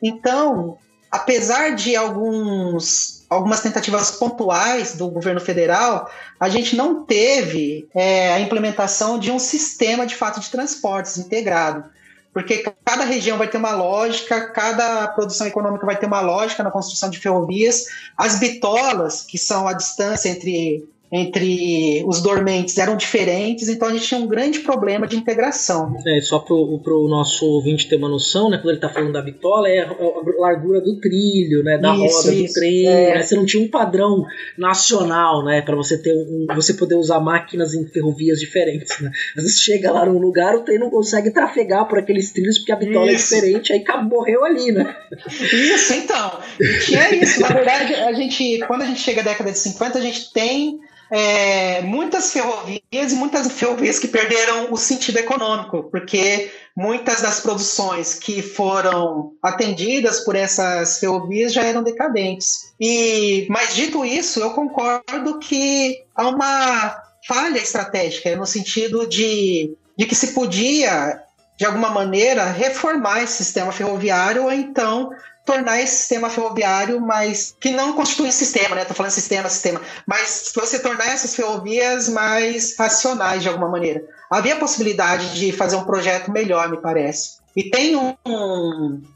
Então, 0.02 0.78
apesar 1.12 1.76
de 1.76 1.95
alguns, 1.95 3.26
algumas 3.30 3.62
tentativas 3.62 4.12
pontuais 4.12 4.95
do 4.95 5.10
governo 5.10 5.41
federal, 5.41 6.10
a 6.39 6.50
gente 6.50 6.76
não 6.76 7.04
teve 7.04 7.88
é, 7.95 8.34
a 8.34 8.39
implementação 8.39 9.17
de 9.17 9.32
um 9.32 9.39
sistema 9.39 10.06
de 10.06 10.15
fato 10.15 10.39
de 10.39 10.50
transportes 10.50 11.17
integrado 11.17 11.96
porque 12.38 12.71
cada 12.86 13.04
região 13.04 13.36
vai 13.36 13.47
ter 13.47 13.58
uma 13.58 13.71
lógica, 13.71 14.52
cada 14.52 15.08
produção 15.08 15.47
econômica 15.47 15.88
vai 15.88 15.97
ter 15.97 16.06
uma 16.06 16.21
lógica 16.21 16.63
na 16.63 16.69
construção 16.69 17.10
de 17.10 17.17
ferrovias. 17.17 17.86
As 18.15 18.38
bitolas, 18.38 19.23
que 19.23 19.39
são 19.39 19.67
a 19.67 19.73
distância 19.73 20.30
entre 20.30 20.88
entre 21.12 22.04
os 22.06 22.22
dormentes 22.22 22.78
eram 22.78 22.98
diferentes, 22.98 23.70
então 23.70 23.88
a 23.88 23.93
gente 23.93 24.06
tinha 24.06 24.20
um 24.20 24.28
grande 24.28 24.60
problema 24.60 25.08
de 25.08 25.15
integração. 25.15 25.96
É, 26.06 26.20
só 26.20 26.39
para 26.39 26.54
o 26.54 27.08
nosso 27.08 27.46
ouvinte 27.46 27.88
ter 27.88 27.96
uma 27.96 28.10
noção, 28.10 28.50
né, 28.50 28.58
quando 28.58 28.70
ele 28.70 28.78
está 28.78 28.89
falando 28.89 29.13
da 29.13 29.22
bitola, 29.22 29.70
é 29.70 29.80
a, 29.80 29.96
largura 30.38 30.82
do 30.82 31.00
trilho, 31.00 31.63
né, 31.63 31.78
da 31.78 31.96
isso, 31.96 32.17
roda 32.17 32.34
isso, 32.34 32.54
do 32.54 32.60
trem, 32.60 32.88
é. 32.88 33.15
né, 33.15 33.24
você 33.24 33.36
não 33.36 33.46
tinha 33.46 33.63
um 33.63 33.70
padrão 33.70 34.26
nacional, 34.58 35.46
né, 35.46 35.62
para 35.62 35.76
você 35.76 35.98
ter 35.98 36.13
um, 36.13 36.46
você 36.54 36.74
poder 36.74 36.96
usar 36.96 37.22
máquinas 37.22 37.74
em 37.74 37.88
ferrovias 37.88 38.39
diferentes, 38.39 39.00
né. 39.00 39.10
Às 39.38 39.43
vezes 39.43 39.62
chega 39.62 39.91
lá 39.91 40.06
num 40.06 40.20
lugar, 40.20 40.56
o 40.56 40.63
trem 40.63 40.78
não 40.78 40.89
consegue 40.89 41.32
trafegar 41.32 41.88
por 41.88 42.00
aqueles 42.00 42.32
trilhos 42.32 42.58
porque 42.58 42.74
a 42.74 42.76
bitola 42.76 43.10
é 43.10 43.13
isso. 43.13 43.34
é 43.34 43.38
diferente, 43.38 43.72
aí 43.72 43.84
morreu 44.04 44.43
ali, 44.43 44.74
né. 44.74 44.93
Isso, 45.39 45.93
então, 45.93 46.39
e 46.60 46.80
tinha 46.80 47.15
isso. 47.15 47.41
Na 47.41 47.48
verdade, 47.48 47.93
a 47.93 48.12
gente, 48.12 48.60
quando 48.67 48.82
a 48.82 48.86
gente 48.86 49.00
chega 49.00 49.22
à 49.22 49.24
década 49.24 49.52
de 49.52 49.60
50, 49.60 49.98
a 49.98 50.02
gente 50.02 50.34
tem 50.34 50.80
é, 51.12 51.82
muitas 51.82 52.32
ferrovias 52.32 53.12
e 53.12 53.15
muitas 53.15 53.52
ferrovias 53.52 54.00
que 54.00 54.08
perderam 54.08 54.72
o 54.72 54.78
sentido 54.78 55.17
econômico, 55.17 55.84
porque 55.89 56.52
muitas 56.76 57.22
das 57.22 57.39
produções 57.39 58.13
que 58.13 58.41
foram 58.41 59.32
atendidas 59.41 60.22
por 60.22 60.36
essas 60.36 61.00
ferrovias 61.00 61.54
já 61.54 61.63
eram 61.63 61.84
decadentes. 61.84 62.74
E, 62.80 63.48
mas 63.50 63.74
dito 63.74 64.06
isso, 64.06 64.39
eu 64.39 64.52
concordo 64.52 65.39
que 65.39 66.04
há 66.15 66.28
uma 66.28 67.02
falha 67.28 67.58
estratégica 67.58 68.36
no 68.36 68.46
sentido 68.46 69.08
de, 69.08 69.76
de 69.98 70.06
que 70.06 70.15
se 70.15 70.34
podia 70.34 71.22
de 71.58 71.65
alguma 71.65 71.89
maneira 71.89 72.46
reformar 72.46 73.24
esse 73.24 73.43
sistema 73.43 73.72
ferroviário 73.72 74.43
ou 74.43 74.52
então 74.52 75.10
tornar 75.47 75.81
esse 75.81 75.95
sistema 75.95 76.29
ferroviário 76.29 76.99
mais. 76.99 77.55
que 77.60 77.71
não 77.71 77.93
constitui 77.93 78.27
um 78.27 78.31
sistema, 78.31 78.75
né? 78.75 78.86
Tô 78.86 78.93
falando 78.93 79.12
sistema, 79.12 79.49
sistema. 79.49 79.81
Mas 80.05 80.51
você 80.53 80.77
tornar 80.77 81.07
essas 81.07 81.33
ferrovias 81.33 82.10
mais 82.10 82.75
racionais 82.77 83.41
de 83.41 83.47
alguma 83.47 83.69
maneira. 83.69 84.03
Havia 84.29 84.55
a 84.55 84.60
possibilidade 84.60 85.33
de 85.33 85.53
fazer 85.53 85.77
um 85.77 85.86
projeto 85.86 86.29
melhor, 86.29 86.69
me 86.69 86.77
parece. 86.77 87.38
E 87.55 87.71
tem 87.71 87.95
um, 87.95 88.13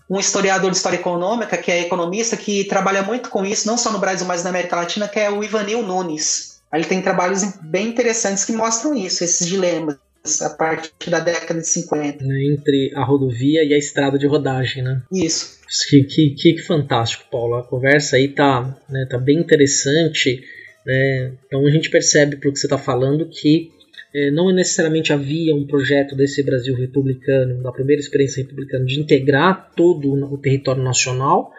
um, 0.10 0.20
historiador 0.20 0.72
de 0.72 0.78
história 0.78 0.98
econômica, 0.98 1.58
que 1.58 1.72
é 1.72 1.82
economista, 1.82 2.36
que 2.36 2.64
trabalha 2.64 3.04
muito 3.04 3.30
com 3.30 3.46
isso, 3.46 3.68
não 3.68 3.78
só 3.78 3.92
no 3.92 4.00
Brasil, 4.00 4.26
mas 4.26 4.44
na 4.44 4.50
América 4.50 4.78
Latina, 4.78 5.08
que 5.08 5.20
é 5.20 5.30
o 5.30 5.44
Ivanil 5.44 5.84
Nunes. 5.84 6.62
Ele 6.74 6.86
tem 6.86 7.02
trabalhos 7.02 7.44
bem 7.62 7.90
interessantes 7.90 8.46
que 8.46 8.54
mostram 8.54 8.96
isso, 8.96 9.24
esses 9.24 9.46
dilemas 9.46 9.98
a 10.42 10.50
partir 10.50 11.10
da 11.10 11.20
década 11.20 11.60
de 11.60 11.68
50. 11.68 12.24
Né, 12.24 12.46
entre 12.54 12.92
a 12.96 13.04
rodovia 13.04 13.64
e 13.64 13.74
a 13.74 13.78
estrada 13.78 14.18
de 14.18 14.28
rodagem, 14.28 14.84
né? 14.84 15.02
Isso. 15.12 15.61
Que, 15.90 16.04
que, 16.04 16.30
que 16.32 16.58
fantástico, 16.58 17.26
Paulo. 17.32 17.56
A 17.56 17.64
conversa 17.64 18.18
aí 18.18 18.28
tá, 18.28 18.78
né, 18.90 19.08
tá 19.10 19.18
bem 19.18 19.40
interessante. 19.40 20.44
Né? 20.86 21.34
Então 21.46 21.66
a 21.66 21.70
gente 21.70 21.90
percebe, 21.90 22.36
pelo 22.36 22.54
que 22.54 22.60
você 22.60 22.66
está 22.66 22.78
falando, 22.78 23.28
que 23.30 23.72
é, 24.14 24.30
não 24.30 24.52
necessariamente 24.52 25.14
havia 25.14 25.56
um 25.56 25.66
projeto 25.66 26.16
desse 26.16 26.44
Brasil 26.44 26.76
republicano, 26.76 27.64
da 27.64 27.72
primeira 27.72 28.02
experiência 28.02 28.44
republicana, 28.44 28.84
de 28.86 29.00
integrar 29.00 29.72
todo 29.76 30.14
o 30.14 30.38
território 30.38 30.84
nacional, 30.84 31.54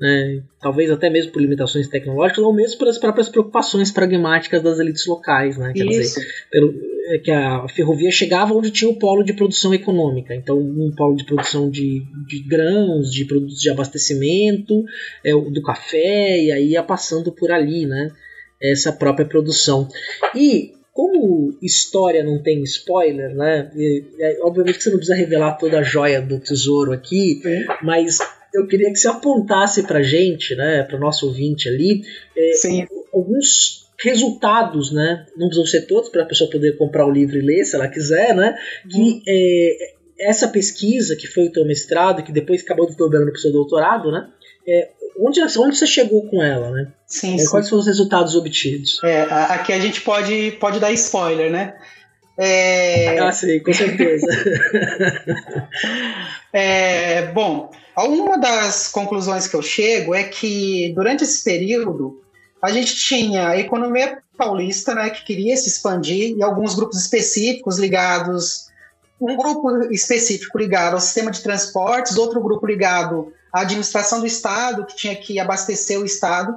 né, 0.00 0.42
talvez 0.60 0.90
até 0.90 1.08
mesmo 1.08 1.30
por 1.30 1.40
limitações 1.40 1.86
tecnológicas, 1.86 2.42
ou 2.42 2.52
mesmo 2.52 2.78
pelas 2.78 2.98
próprias 2.98 3.28
preocupações 3.28 3.92
pragmáticas 3.92 4.60
das 4.62 4.80
elites 4.80 5.06
locais. 5.06 5.56
Né, 5.56 5.72
quer 5.72 5.86
Isso. 5.86 6.18
dizer, 6.18 6.26
pelo, 6.50 6.74
é 6.74 6.91
que 7.24 7.30
a 7.30 7.66
ferrovia 7.68 8.10
chegava 8.10 8.54
onde 8.54 8.70
tinha 8.70 8.90
o 8.90 8.98
polo 8.98 9.24
de 9.24 9.32
produção 9.32 9.74
econômica. 9.74 10.34
Então, 10.34 10.58
um 10.58 10.92
polo 10.96 11.16
de 11.16 11.24
produção 11.24 11.70
de, 11.70 12.02
de 12.26 12.40
grãos, 12.40 13.12
de 13.12 13.24
produtos 13.24 13.60
de 13.60 13.70
abastecimento, 13.70 14.84
é, 15.24 15.32
do 15.32 15.62
café, 15.62 16.38
e 16.38 16.52
aí 16.52 16.68
ia 16.70 16.82
passando 16.82 17.32
por 17.32 17.50
ali, 17.50 17.86
né? 17.86 18.10
Essa 18.60 18.92
própria 18.92 19.26
produção. 19.26 19.88
E 20.34 20.72
como 20.92 21.56
história 21.62 22.22
não 22.22 22.42
tem 22.42 22.62
spoiler, 22.62 23.34
né? 23.34 23.70
E, 23.74 24.04
é, 24.20 24.38
obviamente 24.42 24.76
que 24.76 24.84
você 24.84 24.90
não 24.90 24.98
precisa 24.98 25.18
revelar 25.18 25.54
toda 25.54 25.80
a 25.80 25.82
joia 25.82 26.20
do 26.20 26.38
tesouro 26.38 26.92
aqui, 26.92 27.40
É. 27.44 27.64
mas 27.82 28.18
eu 28.54 28.66
queria 28.66 28.90
que 28.92 28.98
você 28.98 29.08
apontasse 29.08 29.82
pra 29.84 30.02
gente, 30.02 30.54
né, 30.54 30.82
pro 30.82 31.00
nosso 31.00 31.26
ouvinte 31.26 31.68
ali, 31.68 32.02
é, 32.36 32.52
alguns 33.12 33.81
resultados, 34.00 34.92
né? 34.92 35.26
Não 35.36 35.48
precisam 35.48 35.66
ser 35.66 35.86
todos 35.86 36.08
para 36.08 36.22
a 36.22 36.26
pessoa 36.26 36.50
poder 36.50 36.76
comprar 36.76 37.06
o 37.06 37.10
livro 37.10 37.36
e 37.36 37.42
ler, 37.42 37.64
se 37.64 37.74
ela 37.76 37.88
quiser, 37.88 38.34
né? 38.34 38.56
Que 38.90 39.22
é, 39.28 40.28
essa 40.28 40.48
pesquisa 40.48 41.16
que 41.16 41.26
foi 41.26 41.46
o 41.46 41.52
teu 41.52 41.64
mestrado, 41.64 42.22
que 42.22 42.32
depois 42.32 42.62
acabou 42.62 42.86
desdobrando 42.86 43.26
para 43.26 43.38
o 43.38 43.40
seu 43.40 43.52
doutorado, 43.52 44.10
né? 44.10 44.28
É, 44.66 44.90
onde, 45.18 45.40
onde 45.40 45.76
você 45.76 45.86
chegou 45.86 46.26
com 46.28 46.42
ela, 46.42 46.70
né? 46.70 46.92
Sim, 47.06 47.34
É, 47.34 47.38
sim. 47.38 47.50
quais 47.50 47.68
foram 47.68 47.80
os 47.80 47.86
resultados 47.86 48.34
obtidos? 48.34 49.00
É, 49.02 49.22
aqui 49.22 49.72
a 49.72 49.80
gente 49.80 50.00
pode, 50.00 50.52
pode 50.60 50.80
dar 50.80 50.92
spoiler, 50.92 51.50
né? 51.50 51.74
É, 52.38 53.18
Ah, 53.20 53.32
sim, 53.32 53.60
com 53.60 53.72
certeza. 53.72 54.26
é, 56.52 57.26
bom, 57.32 57.70
uma 57.96 58.38
das 58.38 58.88
conclusões 58.88 59.46
que 59.46 59.54
eu 59.54 59.62
chego 59.62 60.14
é 60.14 60.24
que 60.24 60.92
durante 60.94 61.24
esse 61.24 61.42
período 61.44 62.22
a 62.62 62.70
gente 62.70 62.94
tinha 62.94 63.48
a 63.48 63.58
economia 63.58 64.22
paulista, 64.38 64.94
né, 64.94 65.10
que 65.10 65.24
queria 65.24 65.56
se 65.56 65.68
expandir 65.68 66.36
e 66.36 66.42
alguns 66.42 66.74
grupos 66.74 67.00
específicos 67.00 67.76
ligados, 67.76 68.68
um 69.20 69.36
grupo 69.36 69.92
específico 69.92 70.56
ligado 70.56 70.94
ao 70.94 71.00
sistema 71.00 71.32
de 71.32 71.42
transportes, 71.42 72.16
outro 72.16 72.40
grupo 72.40 72.64
ligado 72.64 73.32
à 73.52 73.62
administração 73.62 74.20
do 74.20 74.26
Estado, 74.26 74.86
que 74.86 74.96
tinha 74.96 75.16
que 75.16 75.40
abastecer 75.40 75.98
o 75.98 76.04
Estado, 76.04 76.54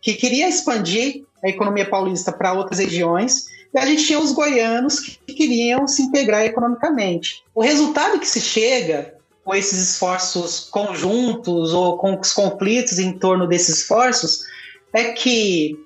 que 0.00 0.14
queria 0.14 0.48
expandir 0.48 1.24
a 1.44 1.48
economia 1.48 1.88
paulista 1.88 2.32
para 2.32 2.54
outras 2.54 2.78
regiões, 2.78 3.46
e 3.74 3.78
a 3.78 3.86
gente 3.86 4.04
tinha 4.04 4.18
os 4.18 4.32
goianos 4.32 5.00
que 5.00 5.34
queriam 5.34 5.86
se 5.86 6.02
integrar 6.02 6.44
economicamente. 6.44 7.42
O 7.54 7.62
resultado 7.62 8.18
que 8.18 8.28
se 8.28 8.40
chega 8.40 9.14
com 9.44 9.54
esses 9.54 9.78
esforços 9.78 10.68
conjuntos 10.70 11.72
ou 11.72 11.96
com 11.98 12.18
os 12.18 12.32
conflitos 12.32 12.98
em 12.98 13.18
torno 13.18 13.46
desses 13.46 13.78
esforços 13.78 14.44
é 14.92 15.12
que 15.12 15.76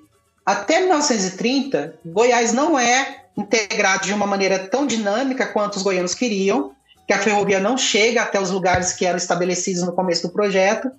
até 0.45 0.79
1930 0.79 1.99
Goiás 2.05 2.53
não 2.53 2.77
é 2.77 3.23
integrado 3.35 4.05
de 4.05 4.13
uma 4.13 4.25
maneira 4.25 4.57
tão 4.57 4.87
dinâmica 4.87 5.45
quanto 5.45 5.75
os 5.75 5.83
goianos 5.83 6.15
queriam, 6.15 6.71
que 7.05 7.13
a 7.13 7.19
ferrovia 7.19 7.59
não 7.59 7.77
chega 7.77 8.21
até 8.21 8.39
os 8.39 8.49
lugares 8.49 8.93
que 8.93 9.05
eram 9.05 9.17
estabelecidos 9.17 9.83
no 9.83 9.93
começo 9.93 10.27
do 10.27 10.33
projeto, 10.33 10.91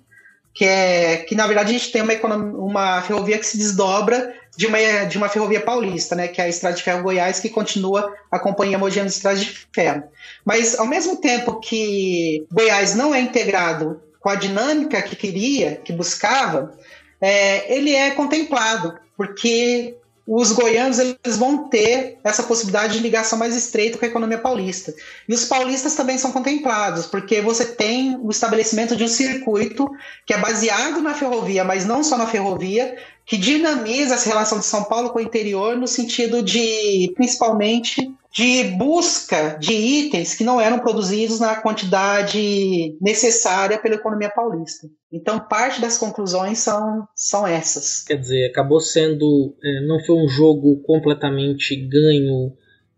que 0.53 0.65
é 0.65 1.17
que 1.17 1.35
na 1.35 1.45
verdade 1.45 1.69
a 1.69 1.77
gente 1.77 1.91
tem 1.91 2.01
uma, 2.01 2.13
economia, 2.13 2.57
uma 2.57 3.01
ferrovia 3.01 3.37
que 3.37 3.45
se 3.45 3.57
desdobra 3.57 4.33
de 4.57 4.65
uma, 4.65 4.77
de 5.05 5.17
uma 5.17 5.29
ferrovia 5.29 5.61
paulista, 5.61 6.15
né, 6.15 6.27
que 6.27 6.41
é 6.41 6.45
a 6.45 6.49
Estrada 6.49 6.75
de 6.75 6.83
Ferro 6.83 7.03
Goiás, 7.03 7.39
que 7.39 7.49
continua 7.49 8.13
a 8.31 8.39
Companhia 8.39 8.77
Mogiana 8.77 9.07
de 9.07 9.15
Estrada 9.15 9.39
de 9.39 9.67
Ferro. 9.71 10.03
Mas 10.43 10.77
ao 10.77 10.87
mesmo 10.87 11.17
tempo 11.17 11.59
que 11.59 12.45
Goiás 12.51 12.95
não 12.95 13.13
é 13.13 13.21
integrado 13.21 14.01
com 14.19 14.29
a 14.29 14.35
dinâmica 14.35 15.01
que 15.01 15.15
queria, 15.15 15.75
que 15.77 15.93
buscava, 15.93 16.73
é, 17.21 17.75
ele 17.75 17.93
é 17.93 18.11
contemplado, 18.11 18.97
porque 19.17 19.95
os 20.31 20.51
goianos 20.51 20.99
eles 20.99 21.37
vão 21.37 21.69
ter 21.69 22.19
essa 22.23 22.43
possibilidade 22.43 22.93
de 22.93 22.99
ligação 22.99 23.39
mais 23.39 23.55
estreita 23.55 23.97
com 23.97 24.05
a 24.05 24.07
economia 24.07 24.37
paulista. 24.37 24.93
E 25.27 25.33
os 25.33 25.45
paulistas 25.45 25.95
também 25.95 26.19
são 26.19 26.31
contemplados, 26.31 27.07
porque 27.07 27.41
você 27.41 27.65
tem 27.65 28.15
o 28.21 28.29
estabelecimento 28.29 28.95
de 28.95 29.03
um 29.03 29.07
circuito 29.07 29.89
que 30.27 30.33
é 30.33 30.37
baseado 30.37 31.01
na 31.01 31.15
ferrovia, 31.15 31.63
mas 31.63 31.83
não 31.83 32.03
só 32.03 32.15
na 32.15 32.27
ferrovia, 32.27 32.95
que 33.25 33.37
dinamiza 33.37 34.13
essa 34.13 34.29
relação 34.29 34.59
de 34.59 34.65
São 34.65 34.83
Paulo 34.83 35.09
com 35.09 35.17
o 35.17 35.21
interior 35.21 35.75
no 35.75 35.87
sentido 35.87 36.43
de, 36.43 37.11
principalmente, 37.15 38.13
de 38.31 38.63
busca 38.77 39.57
de 39.59 39.73
itens 39.73 40.35
que 40.35 40.43
não 40.43 40.61
eram 40.61 40.79
produzidos 40.79 41.39
na 41.39 41.55
quantidade 41.55 42.95
necessária 43.01 43.79
pela 43.79 43.95
economia 43.95 44.29
paulista. 44.29 44.87
Então, 45.11 45.39
parte 45.39 45.81
das 45.81 45.97
conclusões 45.97 46.59
são, 46.59 47.07
são 47.15 47.47
essas. 47.47 48.03
Quer 48.03 48.17
dizer, 48.17 48.49
acabou 48.51 48.79
sendo. 48.79 49.55
é, 49.63 49.87
não 49.87 49.99
foi 50.03 50.15
um 50.15 50.27
jogo 50.27 50.79
completamente 50.83 51.75
ganho 51.75 52.53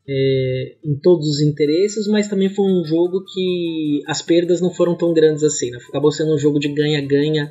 é, 0.08 0.76
em 0.84 1.00
todos 1.00 1.26
os 1.28 1.42
interesses, 1.42 2.08
mas 2.08 2.28
também 2.28 2.50
foi 2.50 2.66
um 2.66 2.84
jogo 2.84 3.24
que 3.24 4.04
as 4.08 4.22
perdas 4.22 4.60
não 4.60 4.74
foram 4.74 4.96
tão 4.96 5.14
grandes 5.14 5.44
assim. 5.44 5.72
Né? 5.72 5.78
Acabou 5.88 6.12
sendo 6.12 6.34
um 6.34 6.38
jogo 6.38 6.60
de 6.60 6.68
ganha-ganha 6.68 7.50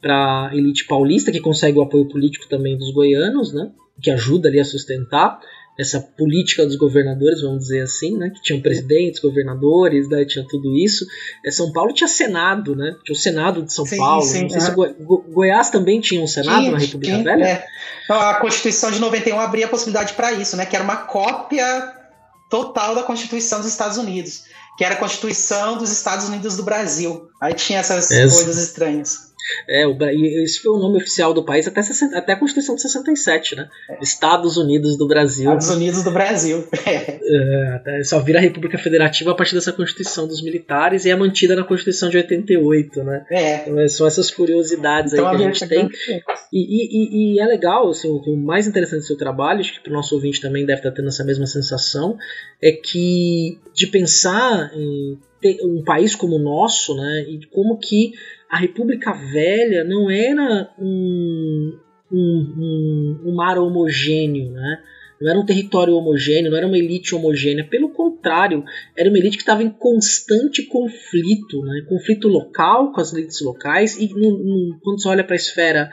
para 0.00 0.48
a 0.48 0.56
elite 0.56 0.86
paulista, 0.86 1.30
que 1.30 1.40
consegue 1.40 1.78
o 1.78 1.82
apoio 1.82 2.08
político 2.08 2.48
também 2.48 2.76
dos 2.76 2.92
goianos, 2.92 3.52
né? 3.52 3.70
que 4.02 4.10
ajuda 4.10 4.48
ali 4.48 4.58
a 4.58 4.64
sustentar 4.64 5.38
essa 5.78 5.98
política 6.00 6.66
dos 6.66 6.76
governadores, 6.76 7.40
vamos 7.40 7.60
dizer 7.62 7.80
assim, 7.82 8.16
né? 8.18 8.30
Que 8.30 8.42
tinham 8.42 8.60
presidentes, 8.60 9.20
governadores, 9.20 10.08
né? 10.10 10.24
Tinha 10.26 10.44
tudo 10.46 10.76
isso. 10.76 11.06
É, 11.44 11.50
São 11.50 11.72
Paulo 11.72 11.94
tinha 11.94 12.06
Senado, 12.08 12.76
né? 12.76 12.94
Tinha 13.04 13.16
o 13.16 13.18
Senado 13.18 13.62
de 13.62 13.72
São 13.72 13.86
Sim, 13.86 13.96
Paulo. 13.96 14.22
sim, 14.22 14.42
Não 14.42 14.50
sei 14.50 14.60
se. 14.60 14.70
Goi- 14.72 14.94
Go- 15.00 15.24
Goiás 15.30 15.70
também 15.70 16.00
tinha 16.00 16.20
um 16.20 16.26
Senado 16.26 16.58
Tinha- 16.60 16.72
na 16.72 16.78
República 16.78 17.12
tinha, 17.14 17.24
Velha? 17.24 17.44
é. 17.44 17.66
Então, 18.04 18.20
A 18.20 18.34
Constituição 18.34 18.90
de 18.90 18.98
91 18.98 19.40
abria 19.40 19.66
a 19.66 19.68
possibilidade 19.68 20.12
para 20.14 20.32
isso, 20.32 20.56
né? 20.56 20.66
Que 20.66 20.74
era 20.76 20.84
uma 20.84 20.96
cópia 20.96 21.94
total 22.50 22.94
da 22.94 23.02
Constituição 23.02 23.60
dos 23.60 23.68
Estados 23.68 23.96
Unidos, 23.96 24.42
que 24.76 24.84
era 24.84 24.94
a 24.96 24.98
Constituição 24.98 25.78
dos 25.78 25.90
Estados 25.92 26.28
Unidos 26.28 26.56
do 26.56 26.62
Brasil. 26.64 27.28
Aí 27.40 27.54
tinha 27.54 27.78
essas 27.78 28.10
Essa. 28.10 28.34
coisas 28.34 28.58
estranhas. 28.58 29.29
É, 29.68 29.86
o, 29.86 29.96
esse 30.42 30.60
foi 30.60 30.72
o 30.72 30.78
nome 30.78 30.98
oficial 30.98 31.32
do 31.32 31.44
país 31.44 31.66
até, 31.66 31.82
60 31.82 32.16
até 32.16 32.32
a 32.32 32.36
Constituição 32.36 32.74
de 32.74 32.82
67, 32.82 33.56
né? 33.56 33.68
Estados 34.00 34.56
Unidos 34.56 34.96
do 34.96 35.06
Brasil. 35.06 35.44
Estados 35.44 35.70
Unidos 35.70 36.02
do 36.02 36.10
Brasil. 36.10 36.64
É. 36.86 38.00
É, 38.00 38.04
só 38.04 38.18
vira 38.20 38.40
República 38.40 38.78
Federativa 38.78 39.30
a 39.30 39.34
partir 39.34 39.54
dessa 39.54 39.72
Constituição 39.72 40.26
dos 40.26 40.42
militares 40.42 41.04
e 41.04 41.10
é 41.10 41.16
mantida 41.16 41.54
na 41.54 41.64
Constituição 41.64 42.08
de 42.08 42.16
88, 42.16 43.02
né? 43.04 43.24
É. 43.30 43.56
Então, 43.62 43.80
é, 43.80 43.88
são 43.88 44.06
essas 44.06 44.30
curiosidades 44.30 45.12
Então 45.12 45.26
aí 45.28 45.36
que 45.36 45.42
a 45.42 45.46
gente 45.46 45.68
tem. 45.68 45.88
E, 46.52 46.58
e- 46.58 47.34
e- 47.34 47.40
é 47.40 47.46
legal, 47.46 47.88
assim, 47.90 48.08
o, 48.08 48.36
mais 48.36 48.66
interessante 48.66 49.00
do 49.02 49.06
seu 49.06 49.16
trabalho, 49.16 49.60
acho 49.60 49.74
que 49.74 49.80
para 49.80 49.90
o 49.90 49.94
nosso 49.94 50.14
ouvinte 50.14 50.40
também 50.40 50.66
deve 50.66 50.80
estar 50.80 50.90
tendo 50.92 51.08
essa 51.08 51.24
mesma 51.24 51.46
sensação, 51.46 52.16
é 52.62 52.72
que 52.72 53.58
de 53.74 53.86
pensar 53.86 54.70
em 54.74 55.18
ter 55.40 55.58
um 55.64 55.82
país 55.84 56.14
como 56.14 56.36
o 56.36 56.38
nosso, 56.38 56.94
né, 56.94 57.24
e 57.28 57.46
como 57.46 57.78
que 57.78 58.12
a 58.50 58.58
República 58.58 59.12
Velha 59.12 59.84
não 59.84 60.10
era 60.10 60.74
um, 60.78 61.78
um, 62.10 62.54
um, 62.58 63.22
um 63.26 63.34
mar 63.34 63.58
homogêneo, 63.58 64.50
né? 64.50 64.82
não 65.20 65.30
era 65.30 65.38
um 65.38 65.44
território 65.44 65.94
homogêneo, 65.94 66.50
não 66.50 66.56
era 66.56 66.66
uma 66.66 66.78
elite 66.78 67.14
homogênea. 67.14 67.66
Pelo 67.68 67.90
contrário, 67.90 68.64
era 68.96 69.08
uma 69.08 69.18
elite 69.18 69.36
que 69.36 69.42
estava 69.42 69.62
em 69.62 69.68
constante 69.68 70.62
conflito, 70.62 71.62
né? 71.62 71.84
conflito 71.88 72.26
local 72.26 72.90
com 72.92 73.00
as 73.00 73.12
elites 73.12 73.40
locais. 73.42 73.98
E 73.98 74.08
no, 74.08 74.38
no, 74.38 74.80
quando 74.82 75.00
você 75.00 75.08
olha 75.08 75.22
para 75.22 75.34
a 75.34 75.36
esfera 75.36 75.90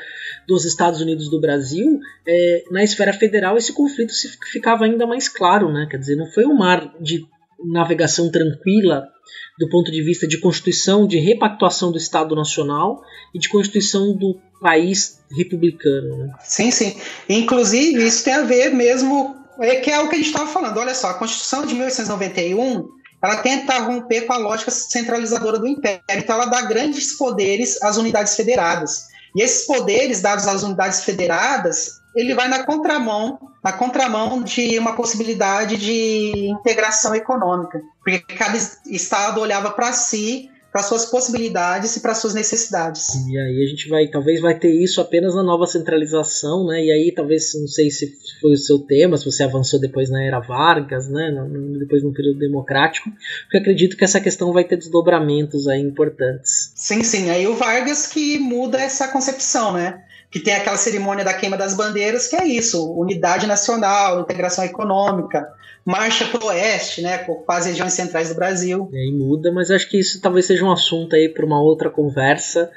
dos 0.48 0.64
Estados 0.64 1.02
Unidos 1.02 1.30
do 1.30 1.42
Brasil, 1.42 2.00
é, 2.26 2.64
na 2.72 2.84
esfera 2.84 3.12
federal 3.12 3.58
esse 3.58 3.74
conflito 3.74 4.14
se 4.14 4.30
ficava 4.52 4.86
ainda 4.86 5.06
mais 5.06 5.28
claro. 5.28 5.72
Né? 5.72 5.88
Quer 5.92 5.98
dizer, 5.98 6.16
não 6.16 6.28
foi 6.28 6.46
um 6.46 6.58
mar 6.58 6.96
de 7.02 7.26
navegação 7.66 8.32
tranquila 8.32 9.10
do 9.58 9.68
ponto 9.70 9.92
de 9.92 10.02
vista 10.04 10.28
de 10.28 10.40
constituição, 10.40 11.08
de 11.08 11.18
repactuação 11.18 11.92
do 11.92 11.98
Estado 11.98 12.36
Nacional 12.36 13.02
e 13.34 13.40
de 13.40 13.50
constituição 13.50 14.16
do 14.16 14.40
país 14.62 15.20
republicano. 15.36 16.18
Né? 16.18 16.34
Sim, 16.44 16.72
sim. 16.72 16.96
Inclusive, 17.28 18.06
isso 18.06 18.24
tem 18.24 18.34
a 18.34 18.44
ver 18.44 18.74
mesmo, 18.74 19.36
é 19.60 19.78
que 19.78 19.90
é 19.90 20.00
o 20.00 20.10
que 20.10 20.16
a 20.16 20.18
gente 20.18 20.28
estava 20.28 20.48
falando. 20.48 20.78
Olha 20.78 20.94
só, 20.94 21.10
a 21.10 21.14
Constituição 21.16 21.66
de 21.66 21.74
1891 21.74 22.98
ela 23.22 23.38
tenta 23.38 23.80
romper 23.80 24.22
com 24.22 24.34
a 24.34 24.38
lógica 24.38 24.70
centralizadora 24.70 25.58
do 25.58 25.68
Império. 25.68 26.02
Então, 26.10 26.36
ela 26.36 26.46
dá 26.46 26.62
grandes 26.62 27.18
poderes 27.18 27.82
às 27.82 27.98
unidades 27.98 28.36
federadas. 28.36 29.08
E 29.36 29.42
esses 29.42 29.66
poderes 29.66 30.22
dados 30.22 30.48
às 30.48 30.64
unidades 30.64 31.04
federadas, 31.04 32.00
ele 32.18 32.34
vai 32.34 32.48
na 32.48 32.66
contramão, 32.66 33.40
na 33.64 33.72
contramão 33.72 34.42
de 34.42 34.78
uma 34.80 34.96
possibilidade 34.96 35.78
de 35.78 36.50
integração 36.50 37.14
econômica, 37.14 37.80
porque 38.04 38.20
cada 38.36 38.58
estado 38.88 39.40
olhava 39.40 39.70
para 39.70 39.94
si 39.94 40.50
para 40.78 40.84
suas 40.84 41.06
possibilidades 41.06 41.96
e 41.96 42.02
para 42.02 42.14
suas 42.14 42.36
necessidades. 42.36 43.08
E 43.28 43.38
aí 43.38 43.64
a 43.64 43.68
gente 43.68 43.90
vai, 43.90 44.08
talvez 44.08 44.42
vai 44.42 44.54
ter 44.54 44.70
isso 44.70 45.02
apenas 45.02 45.34
na 45.34 45.42
nova 45.42 45.66
centralização, 45.66 46.68
né? 46.68 46.84
E 46.84 46.92
aí 46.92 47.12
talvez, 47.16 47.54
não 47.60 47.68
sei 47.68 47.90
se 47.90 48.14
foi 48.40 48.52
o 48.52 48.58
seu 48.58 48.78
tema, 48.80 49.18
se 49.18 49.26
você 49.26 49.44
avançou 49.44 49.80
depois 49.80 50.10
na 50.12 50.24
era 50.24 50.40
Vargas, 50.40 51.10
né? 51.10 51.32
Depois 51.80 52.04
no 52.04 52.14
período 52.14 52.38
democrático, 52.38 53.10
porque 53.44 53.58
acredito 53.58 53.98
que 53.98 54.04
essa 54.04 54.20
questão 54.20 54.54
vai 54.54 54.64
ter 54.64 54.78
desdobramentos 54.78 55.68
aí 55.68 55.82
importantes. 55.82 56.74
Sim, 56.76 57.02
sim. 57.02 57.30
Aí 57.32 57.48
o 57.48 57.56
Vargas 57.56 58.06
que 58.06 58.38
muda 58.38 58.80
essa 58.80 59.08
concepção, 59.08 59.74
né? 59.74 60.04
Que 60.30 60.40
tem 60.40 60.54
aquela 60.54 60.78
cerimônia 60.78 61.24
da 61.24 61.34
queima 61.34 61.58
das 61.58 61.74
bandeiras, 61.74 62.28
que 62.28 62.36
é 62.36 62.46
isso, 62.46 62.92
unidade 62.94 63.48
nacional, 63.48 64.20
integração 64.20 64.64
econômica, 64.64 65.48
marcha 65.86 66.26
para 66.26 66.44
o 66.44 66.48
oeste, 66.48 67.02
né, 67.02 67.20
com 67.20 67.44
as 67.48 67.66
regiões 67.66 67.94
centrais 67.94 68.30
do 68.30 68.36
Brasil. 68.36 68.90
E 68.92 68.98
aí 68.98 69.12
muda, 69.12 69.52
mas 69.52 69.72
acho 69.72 69.90
que 69.90 69.98
isso 69.98 70.22
talvez 70.22 70.46
seja 70.46 70.66
um 70.66 70.72
assunto 70.72 71.16
aí 71.16 71.30
para 71.30 71.46
uma 71.46 71.62
outra 71.62 71.90
conversa, 71.90 72.70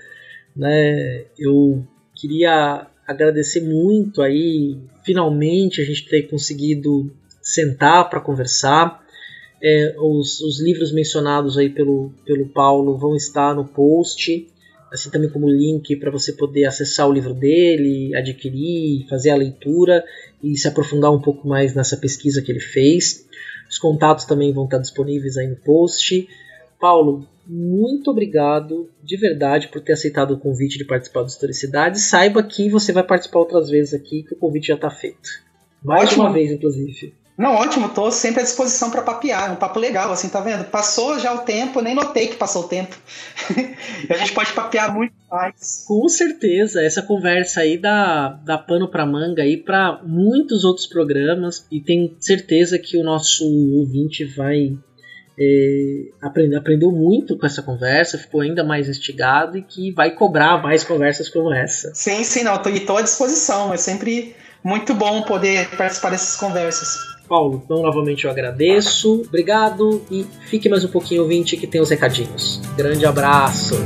né? 0.55 1.25
Eu 1.37 1.85
queria 2.15 2.87
agradecer 3.07 3.63
muito 3.63 4.23
aí, 4.23 4.79
finalmente 5.05 5.83
a 5.83 5.85
gente 5.85 6.09
ter 6.09 6.23
conseguido 6.25 7.11
sentar 7.43 8.09
para 8.09 8.21
conversar. 8.21 9.01
É, 9.63 9.95
os, 9.99 10.41
os 10.41 10.61
livros 10.61 10.93
mencionados 10.93 11.59
aí 11.59 11.69
pelo, 11.69 12.13
pelo 12.25 12.49
Paulo 12.49 12.97
vão 12.97 13.17
estar 13.17 13.55
no 13.55 13.65
post 13.65 14.47
assim 14.93 15.11
também 15.11 15.31
como 15.31 15.49
link 15.49 15.97
para 15.97 16.11
você 16.11 16.33
poder 16.33 16.65
acessar 16.65 17.09
o 17.09 17.13
livro 17.13 17.35
dele, 17.35 18.15
adquirir, 18.15 19.07
fazer 19.09 19.31
a 19.31 19.37
leitura 19.37 20.05
e 20.43 20.57
se 20.57 20.67
aprofundar 20.67 21.13
um 21.13 21.21
pouco 21.21 21.47
mais 21.47 21.75
nessa 21.75 21.97
pesquisa 21.97 22.43
que 22.43 22.51
ele 22.51 22.61
fez. 22.61 23.27
Os 23.69 23.79
contatos 23.79 24.25
também 24.25 24.53
vão 24.53 24.65
estar 24.65 24.79
disponíveis 24.79 25.37
aí 25.37 25.47
no 25.47 25.57
post. 25.57 26.29
Paulo, 26.81 27.27
muito 27.47 28.11
obrigado 28.11 28.91
de 29.03 29.17
verdade 29.17 29.69
por 29.69 29.81
ter 29.81 29.93
aceitado 29.93 30.33
o 30.33 30.39
convite 30.39 30.79
de 30.79 30.85
participar 30.85 31.23
do 31.23 31.29
Historicidade. 31.29 32.01
Saiba 32.01 32.43
que 32.43 32.69
você 32.69 32.93
vai 32.93 33.05
participar 33.05 33.41
outras 33.41 33.69
vezes 33.71 33.95
aqui, 33.95 34.23
que 34.23 34.35
o 34.35 34.37
convite 34.37 34.69
já 34.69 34.75
está 34.75 34.91
feito. 34.91 35.29
Mais 35.83 36.11
Ótimo. 36.11 36.25
uma 36.25 36.33
vez, 36.33 36.51
inclusive. 36.51 37.15
Não, 37.41 37.55
ótimo, 37.55 37.89
tô 37.89 38.11
sempre 38.11 38.41
à 38.41 38.43
disposição 38.43 38.91
para 38.91 39.01
papear, 39.01 39.51
um 39.51 39.57
papo 39.57 39.81
legal, 39.81 40.13
assim, 40.13 40.29
tá 40.29 40.43
vendo? 40.43 40.65
Passou 40.65 41.19
já 41.19 41.33
o 41.33 41.39
tempo, 41.39 41.81
nem 41.81 41.95
notei 41.95 42.27
que 42.27 42.37
passou 42.37 42.65
o 42.65 42.69
tempo. 42.69 42.95
a 44.11 44.17
gente 44.19 44.35
pode 44.35 44.53
papear 44.53 44.95
muito 44.95 45.15
mais. 45.31 45.83
Com 45.89 46.07
certeza, 46.07 46.83
essa 46.83 47.01
conversa 47.01 47.63
aí 47.63 47.79
dá, 47.79 48.39
dá 48.45 48.59
pano 48.59 48.91
para 48.91 49.07
manga 49.07 49.43
aí 49.43 49.57
para 49.57 50.03
muitos 50.05 50.65
outros 50.65 50.87
programas 50.87 51.65
e 51.73 51.81
tenho 51.81 52.15
certeza 52.21 52.79
que 52.79 52.99
o 52.99 53.03
nosso 53.03 53.47
ouvinte 53.47 54.23
vai 54.23 54.77
é, 55.39 56.09
aprender, 56.21 56.57
aprendeu 56.57 56.93
muito 56.93 57.39
com 57.39 57.47
essa 57.47 57.63
conversa, 57.63 58.19
ficou 58.19 58.43
ainda 58.43 58.63
mais 58.63 58.87
instigado 58.87 59.57
e 59.57 59.63
que 59.63 59.91
vai 59.93 60.11
cobrar 60.11 60.63
mais 60.63 60.85
conversas 60.85 61.31
como 61.31 61.51
essa. 61.55 61.91
Sim, 61.95 62.23
sim, 62.23 62.43
não, 62.43 62.59
tô, 62.59 62.69
e 62.69 62.81
tô 62.81 62.99
à 62.99 63.01
disposição, 63.01 63.73
é 63.73 63.79
sempre 63.79 64.37
muito 64.63 64.93
bom 64.93 65.23
poder 65.23 65.71
participar 65.71 66.11
dessas 66.11 66.37
conversas. 66.37 67.19
Paulo, 67.31 67.63
então 67.65 67.81
novamente 67.81 68.25
eu 68.25 68.31
agradeço, 68.31 69.23
obrigado 69.29 70.03
e 70.11 70.27
fique 70.47 70.69
mais 70.69 70.85
um 70.85 70.89
pouquinho 70.89 71.23
ouvinte 71.23 71.57
que 71.57 71.65
tem 71.65 71.81
os 71.81 71.89
recadinhos. 71.89 72.61
Grande 72.77 73.07
abraço! 73.07 73.77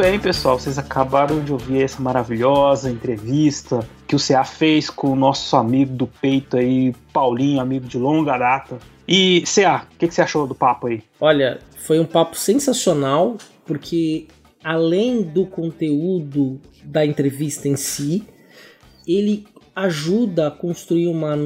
Bem, 0.00 0.18
pessoal. 0.18 0.58
Vocês 0.58 0.78
acabaram 0.78 1.44
de 1.44 1.52
ouvir 1.52 1.82
essa 1.82 2.00
maravilhosa 2.00 2.90
entrevista 2.90 3.86
que 4.08 4.16
o 4.16 4.18
CA 4.18 4.44
fez 4.44 4.88
com 4.88 5.08
o 5.10 5.14
nosso 5.14 5.54
amigo 5.56 5.94
do 5.94 6.06
peito 6.06 6.56
aí, 6.56 6.94
Paulinho, 7.12 7.60
amigo 7.60 7.86
de 7.86 7.98
longa 7.98 8.38
data. 8.38 8.78
E, 9.06 9.42
CA, 9.42 9.86
o 9.92 9.98
que, 9.98 10.08
que 10.08 10.14
você 10.14 10.22
achou 10.22 10.46
do 10.46 10.54
papo 10.54 10.86
aí? 10.86 11.02
Olha, 11.20 11.58
foi 11.76 12.00
um 12.00 12.06
papo 12.06 12.34
sensacional, 12.34 13.36
porque 13.66 14.26
além 14.64 15.20
do 15.20 15.44
conteúdo 15.44 16.58
da 16.82 17.04
entrevista 17.04 17.68
em 17.68 17.76
si, 17.76 18.26
ele 19.06 19.46
ajuda 19.76 20.46
a 20.46 20.50
construir 20.50 21.08
uma 21.08 21.36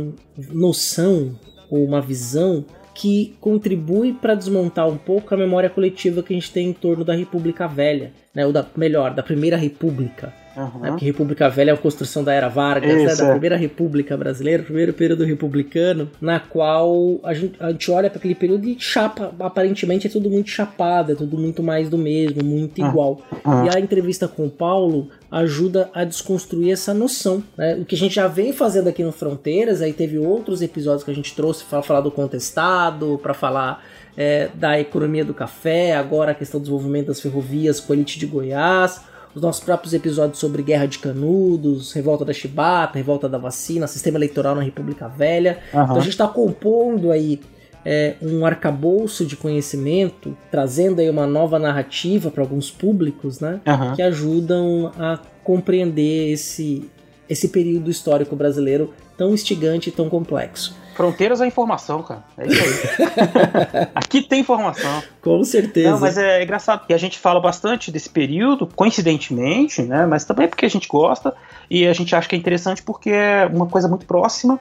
noção 0.53 1.37
ou 1.69 1.85
uma 1.85 2.01
visão 2.01 2.65
que 2.95 3.35
contribui 3.41 4.13
para 4.13 4.35
desmontar 4.35 4.89
um 4.89 4.97
pouco 4.97 5.35
a 5.35 5.37
memória 5.37 5.69
coletiva 5.69 6.23
que 6.23 6.33
a 6.33 6.37
gente 6.37 6.53
tem 6.53 6.69
em 6.69 6.73
torno 6.73 7.05
da 7.05 7.15
República 7.15 7.67
Velha, 7.67 8.13
né? 8.33 8.47
Ou 8.47 8.53
da 8.53 8.65
melhor, 8.77 9.13
da 9.13 9.23
Primeira 9.23 9.57
República. 9.57 10.33
Uhum. 10.57 10.81
Né? 10.81 10.89
Porque 10.91 11.05
República 11.05 11.49
Velha 11.49 11.71
é 11.71 11.75
a 11.75 11.77
construção 11.77 12.23
da 12.23 12.33
Era 12.33 12.49
Vargas, 12.49 12.95
né? 12.95 13.15
da 13.15 13.27
é. 13.27 13.31
primeira 13.31 13.57
República 13.57 14.17
brasileira, 14.17 14.63
primeiro 14.63 14.93
período 14.93 15.25
republicano, 15.25 16.11
na 16.21 16.41
qual 16.41 17.19
a 17.23 17.35
gente, 17.35 17.57
a 17.61 17.71
gente 17.71 17.91
olha 17.91 18.09
para 18.09 18.19
aquele 18.19 18.35
período 18.35 18.67
e 18.69 18.77
chapa, 18.79 19.33
aparentemente 19.41 20.07
é 20.07 20.11
tudo 20.11 20.31
muito 20.31 20.51
chapado, 20.51 21.13
é 21.13 21.15
tudo 21.15 21.37
muito 21.37 21.63
mais 21.63 21.89
do 21.89 21.99
mesmo, 21.99 22.45
muito 22.45 22.81
uhum. 22.81 22.89
igual. 22.89 23.21
Uhum. 23.45 23.67
E 23.67 23.77
a 23.77 23.81
entrevista 23.81 24.29
com 24.29 24.47
o 24.47 24.51
Paulo 24.51 25.09
ajuda 25.31 25.91
a 25.93 26.05
desconstruir 26.05 26.73
essa 26.73 26.95
noção. 26.95 27.43
Né? 27.57 27.75
O 27.81 27.85
que 27.85 27.95
a 27.95 27.99
gente 27.99 28.15
já 28.15 28.29
vem 28.29 28.53
fazendo 28.53 28.89
aqui 28.89 29.03
no 29.03 29.13
Fronteiras, 29.13 29.83
aí 29.83 29.93
teve 29.93 30.19
outros 30.19 30.63
episódios 30.63 31.03
que 31.03 31.11
a 31.11 31.15
gente 31.15 31.35
trouxe 31.35 31.65
para 31.65 31.83
falar 31.83 32.01
do 32.01 32.11
contestado, 32.11 33.19
para 33.21 33.35
falar 33.35 33.85
é, 34.17 34.49
da 34.55 34.79
economia 34.79 35.25
do 35.25 35.35
café, 35.35 35.97
agora 35.97 36.33
a 36.33 36.35
questão 36.35 36.61
do 36.61 36.65
desenvolvimento 36.65 37.09
das 37.09 37.21
ferrovias 37.21 37.81
com 37.81 37.93
a 37.93 37.97
elite 37.97 38.19
de 38.19 38.27
Goiás, 38.27 39.01
os 39.35 39.43
nossos 39.43 39.63
próprios 39.65 39.93
episódios 39.93 40.39
sobre 40.39 40.63
Guerra 40.63 40.87
de 40.87 40.99
Canudos, 40.99 41.93
Revolta 41.93 42.25
da 42.25 42.33
Chibata, 42.33 42.99
Revolta 42.99 43.29
da 43.29 43.37
Vacina, 43.37 43.87
Sistema 43.87 44.17
Eleitoral 44.19 44.55
na 44.55 44.63
República 44.63 45.09
Velha. 45.09 45.59
Uhum. 45.73 45.83
Então 45.83 45.97
a 45.97 46.01
gente 46.01 46.11
está 46.11 46.29
compondo 46.29 47.11
aí 47.11 47.41
é, 47.85 48.15
um 48.23 48.47
arcabouço 48.47 49.27
de 49.27 49.37
conhecimento, 49.37 50.37
trazendo 50.51 51.01
aí 51.01 51.11
uma 51.11 51.27
nova 51.27 51.59
narrativa 51.59 52.31
para 52.31 52.43
alguns 52.43 52.71
públicos, 52.71 53.41
né? 53.41 53.61
Uhum. 53.67 53.95
Que 53.95 54.03
ajudam 54.03 54.93
a 54.99 55.19
compreender 55.43 56.33
esse, 56.33 56.91
esse 57.29 57.49
período 57.49 57.91
histórico 57.91 58.35
brasileiro 58.35 58.95
tão 59.19 59.35
instigante 59.35 59.91
e 59.91 59.93
tão 59.93 60.09
complexo. 60.09 60.77
Fronteiras 60.95 61.41
é 61.41 61.47
informação, 61.47 62.03
cara. 62.03 62.25
É 62.39 62.47
isso 62.47 62.63
aí. 62.63 63.89
Aqui 63.95 64.23
tem 64.23 64.41
informação. 64.41 65.03
Com 65.21 65.43
certeza. 65.45 65.91
Não, 65.91 66.01
mas 66.01 66.17
é 66.17 66.43
engraçado 66.43 66.87
que 66.87 66.93
a 66.93 66.99
gente 66.99 67.19
fala 67.19 67.41
bastante 67.41 67.91
desse 67.91 68.09
período, 68.09 68.67
coincidentemente, 68.67 69.83
né? 69.83 70.07
Mas 70.07 70.25
também 70.25 70.49
porque 70.49 70.65
a 70.65 70.71
gente 70.71 70.89
gosta 70.89 71.35
e 71.71 71.87
a 71.87 71.93
gente 71.93 72.15
acha 72.15 72.29
que 72.29 72.35
é 72.35 72.39
interessante 72.39 72.83
porque 72.83 73.11
é 73.11 73.47
uma 73.47 73.67
coisa 73.67 73.89
muito 73.89 74.07
próxima, 74.07 74.61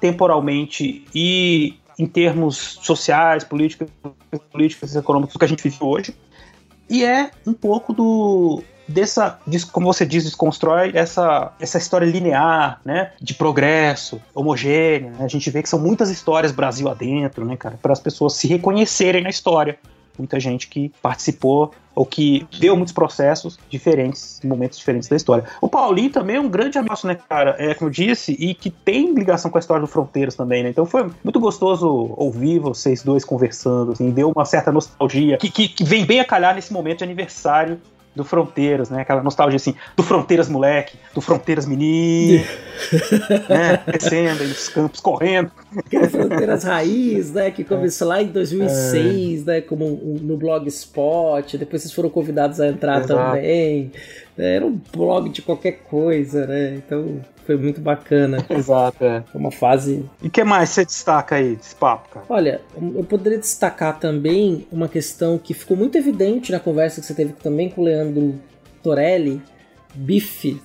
temporalmente 0.00 1.04
e 1.14 1.74
em 1.98 2.06
termos 2.06 2.78
sociais, 2.82 3.44
políticos, 3.44 3.88
políticos 4.50 4.96
econômicos 4.96 5.36
que 5.36 5.44
a 5.44 5.48
gente 5.48 5.62
vive 5.62 5.78
hoje. 5.80 6.14
E 6.88 7.04
é 7.04 7.30
um 7.46 7.52
pouco 7.52 7.92
do, 7.92 8.62
dessa, 8.90 9.38
como 9.72 9.86
você 9.86 10.04
diz, 10.04 10.24
desconstrói 10.24 10.92
essa, 10.94 11.52
essa 11.60 11.78
história 11.78 12.04
linear, 12.04 12.80
né, 12.84 13.12
de 13.20 13.34
progresso, 13.34 14.20
homogênea. 14.34 15.10
Né? 15.10 15.24
A 15.24 15.28
gente 15.28 15.48
vê 15.50 15.62
que 15.62 15.68
são 15.68 15.78
muitas 15.78 16.10
histórias 16.10 16.52
Brasil 16.52 16.88
adentro, 16.88 17.44
né, 17.44 17.56
cara, 17.56 17.78
para 17.80 17.92
as 17.92 18.00
pessoas 18.00 18.34
se 18.34 18.46
reconhecerem 18.46 19.22
na 19.22 19.30
história. 19.30 19.78
Muita 20.18 20.38
gente 20.38 20.68
que 20.68 20.92
participou 21.00 21.72
ou 21.94 22.04
que 22.04 22.46
deu 22.58 22.76
muitos 22.76 22.92
processos 22.92 23.58
diferentes, 23.68 24.40
momentos 24.44 24.78
diferentes 24.78 25.08
da 25.08 25.16
história. 25.16 25.44
O 25.60 25.68
Paulinho 25.68 26.10
também 26.10 26.36
é 26.36 26.40
um 26.40 26.48
grande 26.48 26.78
amigo, 26.78 26.94
né, 27.04 27.16
cara? 27.28 27.56
É, 27.58 27.74
como 27.74 27.88
eu 27.88 27.92
disse, 27.92 28.32
e 28.38 28.54
que 28.54 28.70
tem 28.70 29.14
ligação 29.14 29.50
com 29.50 29.58
a 29.58 29.60
história 29.60 29.80
do 29.80 29.86
Fronteiras 29.86 30.34
também, 30.34 30.62
né? 30.62 30.70
Então 30.70 30.84
foi 30.84 31.10
muito 31.24 31.40
gostoso 31.40 32.14
ouvir 32.16 32.58
vocês 32.58 33.02
dois 33.02 33.24
conversando, 33.24 33.92
assim, 33.92 34.10
deu 34.10 34.30
uma 34.30 34.44
certa 34.44 34.70
nostalgia, 34.70 35.38
que, 35.38 35.50
que, 35.50 35.68
que 35.68 35.84
vem 35.84 36.04
bem 36.04 36.20
a 36.20 36.24
calhar 36.24 36.54
nesse 36.54 36.72
momento 36.72 36.98
de 36.98 37.04
aniversário 37.04 37.80
do 38.14 38.24
Fronteiras, 38.24 38.90
né? 38.90 39.02
Aquela 39.02 39.22
nostalgia 39.22 39.56
assim, 39.56 39.74
do 39.96 40.02
Fronteiras 40.02 40.48
moleque, 40.48 40.96
do 41.14 41.20
Fronteiras 41.20 41.66
menino, 41.66 42.44
né? 43.48 43.82
Descendo 43.86 44.42
aí 44.42 44.48
nos 44.48 44.68
campos, 44.68 45.00
correndo. 45.00 45.50
Aquele 45.76 46.08
Fronteiras 46.08 46.64
Raiz, 46.64 47.32
né? 47.32 47.50
Que 47.50 47.64
começou 47.64 48.08
lá 48.08 48.22
em 48.22 48.28
2006, 48.28 49.42
é. 49.42 49.44
né? 49.44 49.60
Como 49.60 50.18
no 50.20 50.36
Blogspot, 50.36 51.56
depois 51.56 51.82
vocês 51.82 51.94
foram 51.94 52.10
convidados 52.10 52.60
a 52.60 52.68
entrar 52.68 52.98
Exato. 52.98 53.14
também. 53.14 53.92
Era 54.36 54.66
um 54.66 54.80
blog 54.92 55.28
de 55.28 55.42
qualquer 55.42 55.82
coisa, 55.88 56.46
né? 56.46 56.74
Então 56.76 57.20
foi 57.50 57.56
muito 57.56 57.80
bacana. 57.80 58.46
Exato, 58.48 59.04
é. 59.04 59.22
Foi 59.32 59.40
uma 59.40 59.50
fase. 59.50 60.08
E 60.22 60.28
o 60.28 60.30
que 60.30 60.44
mais 60.44 60.70
você 60.70 60.84
destaca 60.84 61.34
aí 61.34 61.56
desse 61.56 61.74
papo, 61.74 62.08
cara? 62.10 62.26
Olha, 62.28 62.60
eu 62.94 63.02
poderia 63.02 63.38
destacar 63.38 63.98
também 63.98 64.66
uma 64.70 64.88
questão 64.88 65.36
que 65.36 65.52
ficou 65.52 65.76
muito 65.76 65.98
evidente 65.98 66.52
na 66.52 66.60
conversa 66.60 67.00
que 67.00 67.06
você 67.06 67.14
teve 67.14 67.32
também 67.32 67.68
com 67.68 67.80
o 67.80 67.84
Leandro 67.84 68.40
Torelli, 68.82 69.42
Bife, 69.92 70.62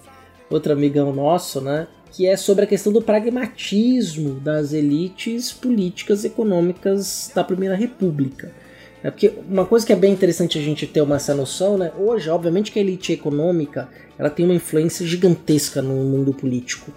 outro 0.49 0.73
amigão 0.73 1.11
nosso, 1.11 1.59
né? 1.59 1.87
Que 2.11 2.27
é 2.27 2.37
sobre 2.37 2.65
a 2.65 2.67
questão 2.67 2.93
do 2.93 3.01
pragmatismo 3.01 4.39
das 4.39 4.71
elites 4.71 5.51
políticas 5.51 6.23
e 6.23 6.27
econômicas 6.27 7.31
da 7.33 7.43
Primeira 7.43 7.75
República. 7.75 8.51
É 9.05 9.11
porque 9.11 9.31
uma 9.47 9.67
coisa 9.67 9.85
que 9.85 9.93
é 9.93 9.95
bem 9.95 10.11
interessante 10.11 10.57
a 10.57 10.61
gente 10.63 10.87
ter 10.87 10.99
uma, 10.99 11.17
essa 11.17 11.35
noção, 11.35 11.77
né? 11.77 11.91
Hoje, 11.95 12.27
obviamente 12.27 12.71
que 12.71 12.79
a 12.79 12.81
elite 12.81 13.13
econômica 13.13 13.87
ela 14.17 14.31
tem 14.31 14.43
uma 14.43 14.55
influência 14.55 15.05
gigantesca 15.05 15.79
no 15.79 15.93
mundo 15.93 16.33
político. 16.33 16.91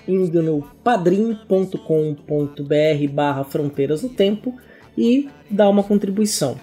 indo 0.06 0.42
no 0.42 0.62
padrim.com.br 0.84 1.78
barra 3.12 3.44
fronteiras 3.44 4.02
no 4.02 4.08
tempo 4.08 4.54
e 4.96 5.28
dar 5.50 5.68
uma 5.68 5.82
contribuição. 5.82 6.56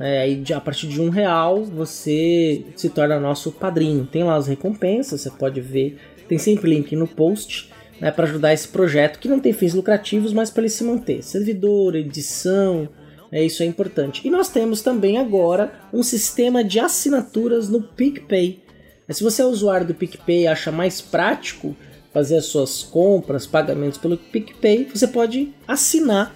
É, 0.00 0.40
a 0.54 0.60
partir 0.60 0.86
de 0.86 1.00
um 1.00 1.08
real 1.08 1.64
você 1.64 2.64
se 2.76 2.88
torna 2.88 3.18
nosso 3.18 3.50
padrinho. 3.50 4.06
Tem 4.06 4.22
lá 4.22 4.36
as 4.36 4.46
recompensas, 4.46 5.20
você 5.20 5.30
pode 5.30 5.60
ver. 5.60 5.98
Tem 6.28 6.38
sempre 6.38 6.70
link 6.70 6.94
no 6.94 7.06
post 7.06 7.70
né, 8.00 8.10
para 8.10 8.24
ajudar 8.24 8.52
esse 8.52 8.68
projeto 8.68 9.18
que 9.18 9.28
não 9.28 9.40
tem 9.40 9.52
fins 9.52 9.74
lucrativos, 9.74 10.32
mas 10.32 10.50
para 10.50 10.62
ele 10.62 10.70
se 10.70 10.84
manter. 10.84 11.22
Servidor, 11.22 11.96
edição, 11.96 12.88
é, 13.30 13.44
isso 13.44 13.62
é 13.62 13.66
importante. 13.66 14.26
E 14.26 14.30
nós 14.30 14.48
temos 14.48 14.82
também 14.82 15.18
agora 15.18 15.72
um 15.92 16.02
sistema 16.02 16.64
de 16.64 16.78
assinaturas 16.80 17.68
no 17.68 17.82
PicPay. 17.82 18.62
Se 19.10 19.22
você 19.22 19.42
é 19.42 19.44
usuário 19.44 19.86
do 19.86 19.94
PicPay 19.94 20.42
e 20.42 20.46
acha 20.46 20.70
mais 20.70 21.00
prático 21.00 21.74
fazer 22.12 22.36
as 22.36 22.46
suas 22.46 22.82
compras, 22.82 23.46
pagamentos 23.46 23.98
pelo 23.98 24.16
PicPay, 24.16 24.88
você 24.92 25.06
pode 25.06 25.52
assinar 25.66 26.34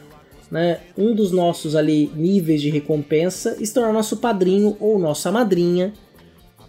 né, 0.50 0.80
um 0.96 1.14
dos 1.14 1.32
nossos 1.32 1.74
ali 1.74 2.10
níveis 2.14 2.60
de 2.60 2.70
recompensa 2.70 3.56
e 3.58 3.66
se 3.66 3.72
tornar 3.72 3.92
nosso 3.92 4.18
padrinho 4.18 4.76
ou 4.78 4.98
nossa 4.98 5.32
madrinha 5.32 5.92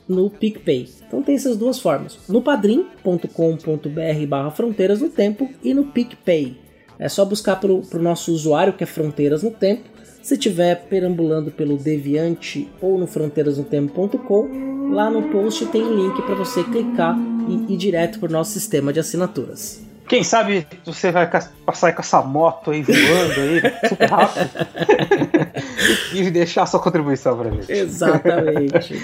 no 0.08 0.30
PicPay. 0.30 0.90
Então 1.08 1.22
tem 1.22 1.36
essas 1.36 1.58
duas 1.58 1.80
formas. 1.80 2.18
No 2.28 2.42
padrim.com.br 2.42 4.28
barra 4.28 4.52
Fronteiras 4.52 5.02
no 5.02 5.10
Tempo 5.10 5.50
e 5.64 5.74
no 5.74 5.86
PicPay. 5.86 6.58
É 7.00 7.10
só 7.10 7.26
buscar 7.26 7.60
pelo 7.60 7.82
pro 7.82 8.02
nosso 8.02 8.32
usuário 8.32 8.74
que 8.74 8.84
é 8.84 8.88
Fronteiras 8.88 9.44
no 9.44 9.52
Tempo. 9.52 9.84
Se 10.22 10.36
estiver 10.36 10.86
perambulando 10.88 11.52
pelo 11.52 11.76
Deviante 11.76 12.70
ou 12.82 12.98
no 12.98 13.06
fronteirasnotempo.com, 13.06 14.92
lá 14.94 15.10
no 15.10 15.24
post 15.24 15.66
tem 15.66 15.84
link 15.84 16.22
para 16.22 16.36
você 16.36 16.64
clicar 16.64 17.18
e 17.50 17.74
ir 17.74 17.78
direto 17.78 18.20
para 18.20 18.30
o 18.30 18.32
nosso 18.32 18.52
sistema 18.52 18.94
de 18.94 19.02
assinaturas. 19.02 19.83
Quem 20.08 20.24
sabe 20.24 20.68
você 20.86 21.12
vai 21.12 21.30
passar 21.66 21.94
com 21.94 22.02
essa 22.02 22.22
moto 22.22 22.72
aí 22.72 22.84
voando 22.84 23.40
aí, 23.40 23.62
super 23.88 24.10
rápido. 24.10 24.50
e 26.14 26.30
deixar 26.30 26.66
sua 26.66 26.80
contribuição 26.80 27.38
pra 27.38 27.50
gente. 27.50 27.72
Exatamente. 27.72 29.02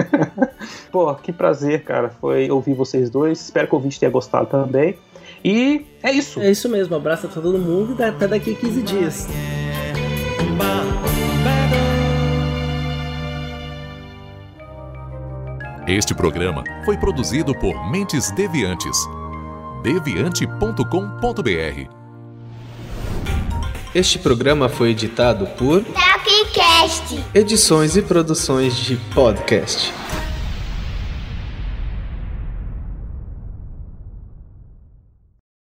Pô, 0.90 1.14
que 1.14 1.32
prazer, 1.32 1.82
cara. 1.84 2.10
Foi 2.20 2.50
ouvir 2.50 2.74
vocês 2.74 3.10
dois. 3.10 3.40
Espero 3.40 3.68
que 3.68 3.74
o 3.74 3.76
ouvinte 3.76 4.00
tenha 4.00 4.10
gostado 4.10 4.46
também. 4.46 4.96
E 5.44 5.86
é 6.02 6.10
isso. 6.10 6.40
É 6.40 6.50
isso 6.50 6.68
mesmo. 6.68 6.96
Abraço 6.96 7.26
a 7.26 7.30
todo 7.30 7.58
mundo 7.58 7.96
e 7.98 8.02
até 8.02 8.26
daqui 8.26 8.52
a 8.52 8.56
15 8.56 8.82
dias. 8.82 9.28
Este 15.86 16.14
programa 16.14 16.64
foi 16.86 16.96
produzido 16.96 17.54
por 17.54 17.90
Mentes 17.90 18.30
Deviantes 18.30 18.96
deviante.com.br. 19.84 21.90
Este 23.94 24.18
programa 24.18 24.68
foi 24.68 24.90
editado 24.90 25.46
por 25.58 25.84
Talkcast. 25.84 27.22
Edições 27.34 27.94
e 27.94 28.02
Produções 28.02 28.74
de 28.76 28.96
Podcast. 29.14 29.92